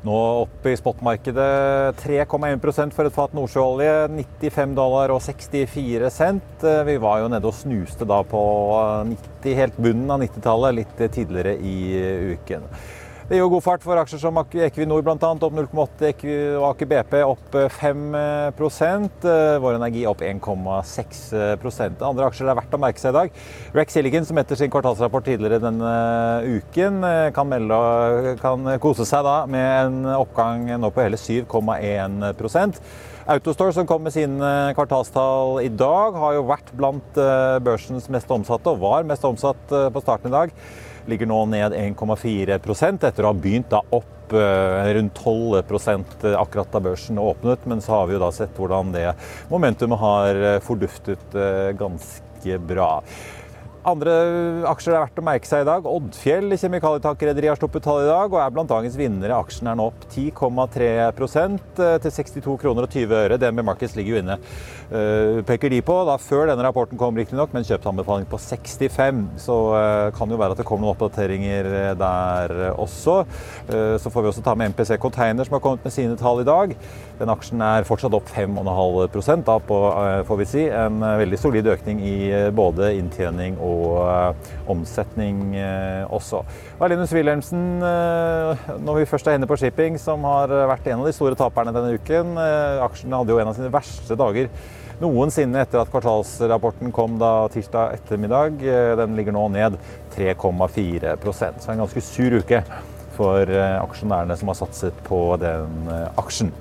Nå 0.00 0.16
opp 0.46 0.64
i 0.64 0.72
spotmarkedet 0.80 1.98
3,1% 2.00 2.94
for 2.96 3.04
et 3.04 3.12
fat 3.12 3.34
nordsjøolje. 3.36 4.06
95 4.14 4.72
dollar 4.78 5.12
og 5.12 5.20
64 5.20 6.08
cent. 6.14 6.64
Eh, 6.64 6.80
vi 6.88 6.94
var 7.02 7.20
jo 7.20 7.28
nede 7.28 7.50
og 7.50 7.56
snuste 7.58 8.08
da 8.08 8.22
på 8.24 8.40
90, 9.10 9.58
helt 9.58 9.76
bunnen 9.76 10.08
av 10.14 10.24
90-tallet 10.24 10.78
litt 10.78 11.04
tidligere 11.12 11.52
i 11.60 11.76
uken. 12.32 12.64
Det 13.30 13.36
gir 13.38 13.44
jo 13.44 13.50
god 13.52 13.62
fart 13.62 13.84
for 13.86 13.94
aksjer 13.94 14.18
som 14.18 14.38
Equinor 14.42 15.04
bl.a. 15.06 15.14
opp 15.14 15.52
0,8, 15.54 16.08
og 16.58 16.64
Aker 16.72 16.88
BP 16.90 17.12
opp 17.22 17.52
5% 17.76 19.26
Vår 19.62 19.76
Energi 19.78 20.02
opp 20.10 20.24
1,6 20.26 21.20
Andre 21.38 22.26
aksjer 22.26 22.48
det 22.48 22.50
er 22.50 22.58
verdt 22.58 22.74
å 22.74 22.80
merke 22.82 22.98
seg 22.98 23.14
i 23.14 23.18
dag. 23.20 23.38
Rex 23.78 23.94
Silicon, 23.94 24.26
som 24.26 24.42
etter 24.42 24.58
sin 24.58 24.72
kvartalsrapport 24.74 25.28
tidligere 25.30 25.62
denne 25.62 25.94
uken, 26.56 27.06
kan, 27.36 27.52
melde, 27.54 28.34
kan 28.42 28.66
kose 28.82 29.06
seg 29.06 29.22
da 29.22 29.36
med 29.46 29.70
en 29.86 30.12
oppgang 30.16 30.66
nå 30.82 30.90
på 30.90 31.06
hele 31.06 31.22
7,1% 31.22 32.82
Autostore, 33.30 33.70
som 33.78 33.86
kom 33.86 34.02
med 34.02 34.16
sine 34.16 34.52
kvartalstall 34.74 35.60
i 35.62 35.70
dag, 35.70 36.18
har 36.18 36.34
jo 36.34 36.46
vært 36.50 36.74
blant 36.74 37.18
eh, 37.20 37.62
børsens 37.62 38.10
mest 38.10 38.32
omsatte, 38.34 38.72
og 38.72 38.82
var 38.82 39.06
mest 39.06 39.22
omsatt 39.28 39.70
eh, 39.70 39.90
på 39.94 40.02
starten 40.02 40.32
i 40.32 40.40
dag 40.40 40.56
ligger 41.06 41.30
nå 41.30 41.44
ned 41.52 41.76
1,4 41.76 42.56
etter 42.56 43.24
å 43.24 43.30
ha 43.30 43.36
begynt 43.36 43.70
da 43.72 43.82
opp 43.90 44.34
eh, 44.36 44.90
rundt 44.96 45.20
12 45.22 45.58
eh, 45.60 46.36
akkurat 46.38 46.72
da 46.72 46.80
børsen 46.80 47.18
åpnet. 47.18 47.66
Men 47.70 47.80
så 47.80 47.98
har 47.98 48.08
vi 48.08 48.16
jo 48.16 48.22
da 48.22 48.30
sett 48.34 48.56
hvordan 48.58 48.92
det 48.94 49.12
momentumet 49.50 50.00
har 50.00 50.42
eh, 50.54 50.58
forduftet 50.64 51.36
ganske 51.78 52.58
bra. 52.64 52.92
Andre 53.88 54.12
aksjer 54.68 54.92
det 54.92 54.96
er 54.98 55.04
verdt 55.06 55.20
å 55.22 55.24
merke 55.24 55.48
seg 55.48 55.62
i 55.62 55.66
dag. 55.68 55.86
Oddfjell 55.88 56.52
kjemikalietankrederi 56.52 57.48
har 57.48 57.56
sluppet 57.56 57.84
tall 57.86 58.02
i 58.02 58.10
dag 58.10 58.26
og 58.28 58.40
er 58.42 58.50
blant 58.52 58.68
dagens 58.68 58.96
vinnere. 58.98 59.38
Aksjen 59.40 59.70
er 59.70 59.78
nå 59.78 59.86
opp 59.88 60.02
10,3 60.12 60.88
eh, 61.00 61.94
til 62.04 62.12
62 62.12 62.58
kroner 62.60 62.84
og 62.84 62.92
20 62.92 63.16
øre. 63.16 63.38
DNB 63.40 63.64
Markets 63.64 63.96
ligger 63.96 64.18
jo 64.18 64.20
inne, 64.20 64.36
uh, 64.92 65.40
peker 65.48 65.72
de 65.72 65.78
på. 65.86 65.96
Da 66.10 66.18
før 66.20 66.50
denne 66.50 66.66
rapporten 66.66 67.00
kom, 67.00 67.16
riktignok, 67.16 67.54
med 67.54 67.62
en 67.62 67.70
kjøpsanbefaling 67.70 68.28
på 68.28 68.40
65. 68.44 69.22
Så 69.46 69.56
uh, 69.72 70.10
kan 70.16 70.28
det 70.28 70.36
jo 70.36 70.42
være 70.42 70.58
at 70.58 70.60
det 70.60 70.68
kommer 70.68 70.84
noen 70.84 70.98
oppdateringer 70.98 71.70
der 72.00 72.54
også. 72.74 73.22
Så 73.70 74.10
får 74.12 74.24
vi 74.24 74.28
også 74.30 74.42
ta 74.44 74.52
med 74.58 74.72
MPC 74.72 74.96
Container, 75.00 75.46
som 75.46 75.56
har 75.56 75.62
kommet 75.64 75.84
med 75.86 75.94
sine 75.94 76.16
tall 76.20 76.42
i 76.42 76.46
dag. 76.46 76.74
Den 77.20 77.32
aksjen 77.32 77.62
er 77.64 77.86
fortsatt 77.88 78.14
opp 78.16 78.28
5,5 78.28 79.44
da 79.46 79.56
på, 79.64 79.80
får 80.28 80.40
vi 80.40 80.48
si. 80.48 80.64
En 80.68 81.00
veldig 81.00 81.40
solid 81.40 81.68
økning 81.72 82.02
i 82.04 82.16
både 82.56 82.92
inntjening 82.98 83.58
og 83.60 83.69
og 83.70 83.94
uh, 84.02 84.50
omsetning 84.70 85.54
uh, 85.54 86.10
også. 86.12 86.42
Linus 86.90 87.14
Wilhelmsen, 87.14 87.64
uh, 87.82 88.68
når 88.82 89.00
vi 89.00 89.08
først 89.08 89.30
er 89.30 89.38
inne 89.38 89.48
på 89.50 89.58
shipping, 89.60 89.98
som 90.00 90.26
har 90.28 90.52
vært 90.72 90.90
en 90.90 91.02
av 91.02 91.08
de 91.08 91.14
store 91.16 91.38
taperne 91.38 91.74
denne 91.76 91.96
uken. 91.96 92.36
Aksjen 92.84 93.16
hadde 93.16 93.34
jo 93.34 93.40
en 93.42 93.50
av 93.50 93.58
sine 93.58 93.72
verste 93.72 94.18
dager 94.18 94.52
noensinne 95.00 95.62
etter 95.62 95.80
at 95.80 95.88
kvartalsrapporten 95.88 96.90
kom 96.92 97.14
da 97.20 97.48
tirsdag 97.52 97.94
ettermiddag. 97.96 98.58
Den 99.00 99.14
ligger 99.16 99.32
nå 99.32 99.46
ned 99.54 99.78
3,4% 100.12 101.62
så 101.64 101.72
en 101.72 101.80
ganske 101.80 102.02
sur 102.04 102.36
uke 102.36 102.60
for 103.16 103.48
aksjonærene 103.56 104.36
som 104.36 104.52
har 104.52 104.58
satset 104.60 105.00
på 105.08 105.22
den 105.40 105.88
aksjen. 106.20 106.52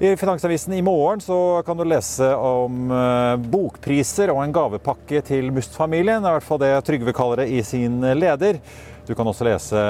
I 0.00 0.16
Finansavisen 0.16 0.72
i 0.72 0.82
morgen 0.82 1.20
så 1.20 1.62
kan 1.66 1.76
du 1.76 1.82
lese 1.82 2.26
om 2.34 2.90
eh, 2.94 3.32
bokpriser 3.50 4.30
og 4.30 4.44
en 4.44 4.52
gavepakke 4.54 5.24
til 5.26 5.50
Must-familien. 5.50 6.22
Det 6.22 6.28
er 6.28 6.36
i 6.36 6.36
hvert 6.36 6.46
fall 6.46 6.60
det 6.62 6.68
Trygve 6.86 7.14
kaller 7.16 7.42
det 7.42 7.48
i 7.50 7.64
sin 7.66 7.96
leder. 8.14 8.60
Du 9.08 9.10
kan 9.18 9.26
også 9.26 9.48
lese 9.48 9.82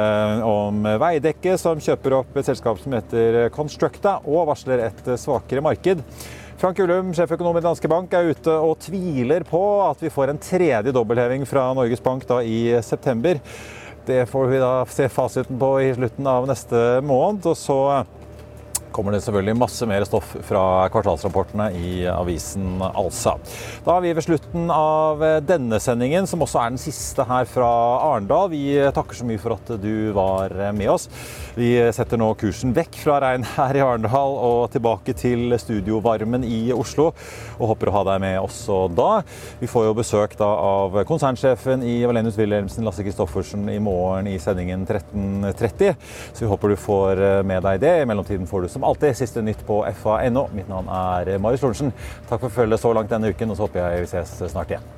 om 0.48 0.80
Veidekke, 1.02 1.58
som 1.60 1.82
kjøper 1.84 2.16
opp 2.22 2.40
et 2.40 2.48
selskap 2.48 2.80
som 2.80 2.96
heter 2.96 3.50
Constructa, 3.52 4.16
og 4.24 4.48
varsler 4.48 4.86
et 4.86 5.12
svakere 5.20 5.60
marked. 5.66 6.00
Frank 6.56 6.80
Ullum, 6.80 7.12
sjeføkonom 7.12 7.60
i 7.60 7.66
Danske 7.68 7.90
Bank, 7.92 8.16
er 8.16 8.32
ute 8.32 8.54
og 8.64 8.78
tviler 8.80 9.44
på 9.44 9.60
at 9.84 10.00
vi 10.00 10.14
får 10.14 10.32
en 10.32 10.40
tredje 10.40 10.94
dobbeltheving 10.96 11.44
fra 11.50 11.68
Norges 11.76 12.00
Bank 12.00 12.24
da 12.30 12.40
i 12.40 12.78
september. 12.80 13.42
Det 14.08 14.22
får 14.30 14.54
vi 14.54 14.62
da 14.62 14.72
se 14.88 15.12
fasiten 15.12 15.60
på 15.60 15.74
i 15.84 15.92
slutten 15.98 16.32
av 16.32 16.48
neste 16.48 17.02
måned. 17.04 17.44
og 17.44 17.60
så 17.60 17.82
kommer 18.98 19.14
det 19.14 19.20
selvfølgelig 19.22 19.54
masse 19.60 19.86
mer 19.86 20.02
stoff 20.08 20.32
fra 20.48 20.62
kvartalsrapportene 20.90 21.68
i 21.78 21.90
avisen 22.10 22.82
Alsa. 22.82 23.36
Da 23.86 23.94
er 23.94 24.02
vi 24.02 24.14
ved 24.16 24.26
slutten 24.26 24.72
av 24.74 25.22
denne 25.46 25.78
sendingen, 25.78 26.26
som 26.26 26.42
også 26.42 26.58
er 26.64 26.72
den 26.74 26.82
siste 26.82 27.22
her 27.28 27.46
fra 27.46 27.68
Arendal. 28.08 28.50
Vi 28.50 28.74
takker 28.96 29.20
så 29.20 29.26
mye 29.28 29.38
for 29.38 29.54
at 29.54 29.70
du 29.78 30.10
var 30.16 30.50
med 30.74 30.90
oss. 30.90 31.06
Vi 31.54 31.76
setter 31.94 32.18
nå 32.18 32.32
kursen 32.40 32.74
vekk 32.74 32.98
fra 33.04 33.20
regn 33.22 33.46
her 33.54 33.78
i 33.78 33.84
Arendal 33.84 34.34
og 34.48 34.72
tilbake 34.74 35.14
til 35.18 35.54
studiovarmen 35.62 36.42
i 36.46 36.72
Oslo, 36.74 37.12
og 37.58 37.72
håper 37.74 37.92
å 37.92 37.96
ha 38.00 38.04
deg 38.10 38.24
med 38.26 38.40
også 38.40 38.80
da. 38.98 39.22
Vi 39.62 39.70
får 39.70 39.88
jo 39.88 39.94
besøk 40.00 40.34
da 40.40 40.50
av 40.58 40.98
konsernsjefen 41.06 41.86
i 41.86 42.00
Valenius 42.08 42.38
Wilhelmsen, 42.40 42.86
Lasse 42.88 43.06
Kristoffersen, 43.06 43.68
i 43.70 43.78
morgen 43.82 44.26
i 44.30 44.36
sendingen 44.42 44.82
13.30, 44.88 45.94
så 46.32 46.44
vi 46.44 46.50
håper 46.50 46.74
du 46.74 46.78
får 46.88 47.24
med 47.46 47.62
deg 47.68 47.82
det. 47.86 47.94
I 48.02 48.10
mellomtiden 48.10 48.50
får 48.50 48.66
du 48.66 48.72
som 48.74 48.87
alltid 48.88 49.16
siste 49.18 49.42
nytt 49.44 49.64
på 49.66 49.80
fa.no. 50.02 50.48
Mitt 50.56 50.70
navn 50.70 50.88
er 50.88 51.36
Marius 51.38 51.66
Lorentzen. 51.66 51.92
Takk 52.28 52.46
for 52.46 52.60
følget 52.62 52.82
så 52.82 52.92
langt 52.96 53.12
denne 53.12 53.32
uken, 53.32 53.52
og 53.52 53.58
så 53.60 53.68
håper 53.68 53.84
jeg 53.84 54.06
vi 54.06 54.14
ses 54.16 54.38
snart 54.52 54.74
igjen. 54.74 54.97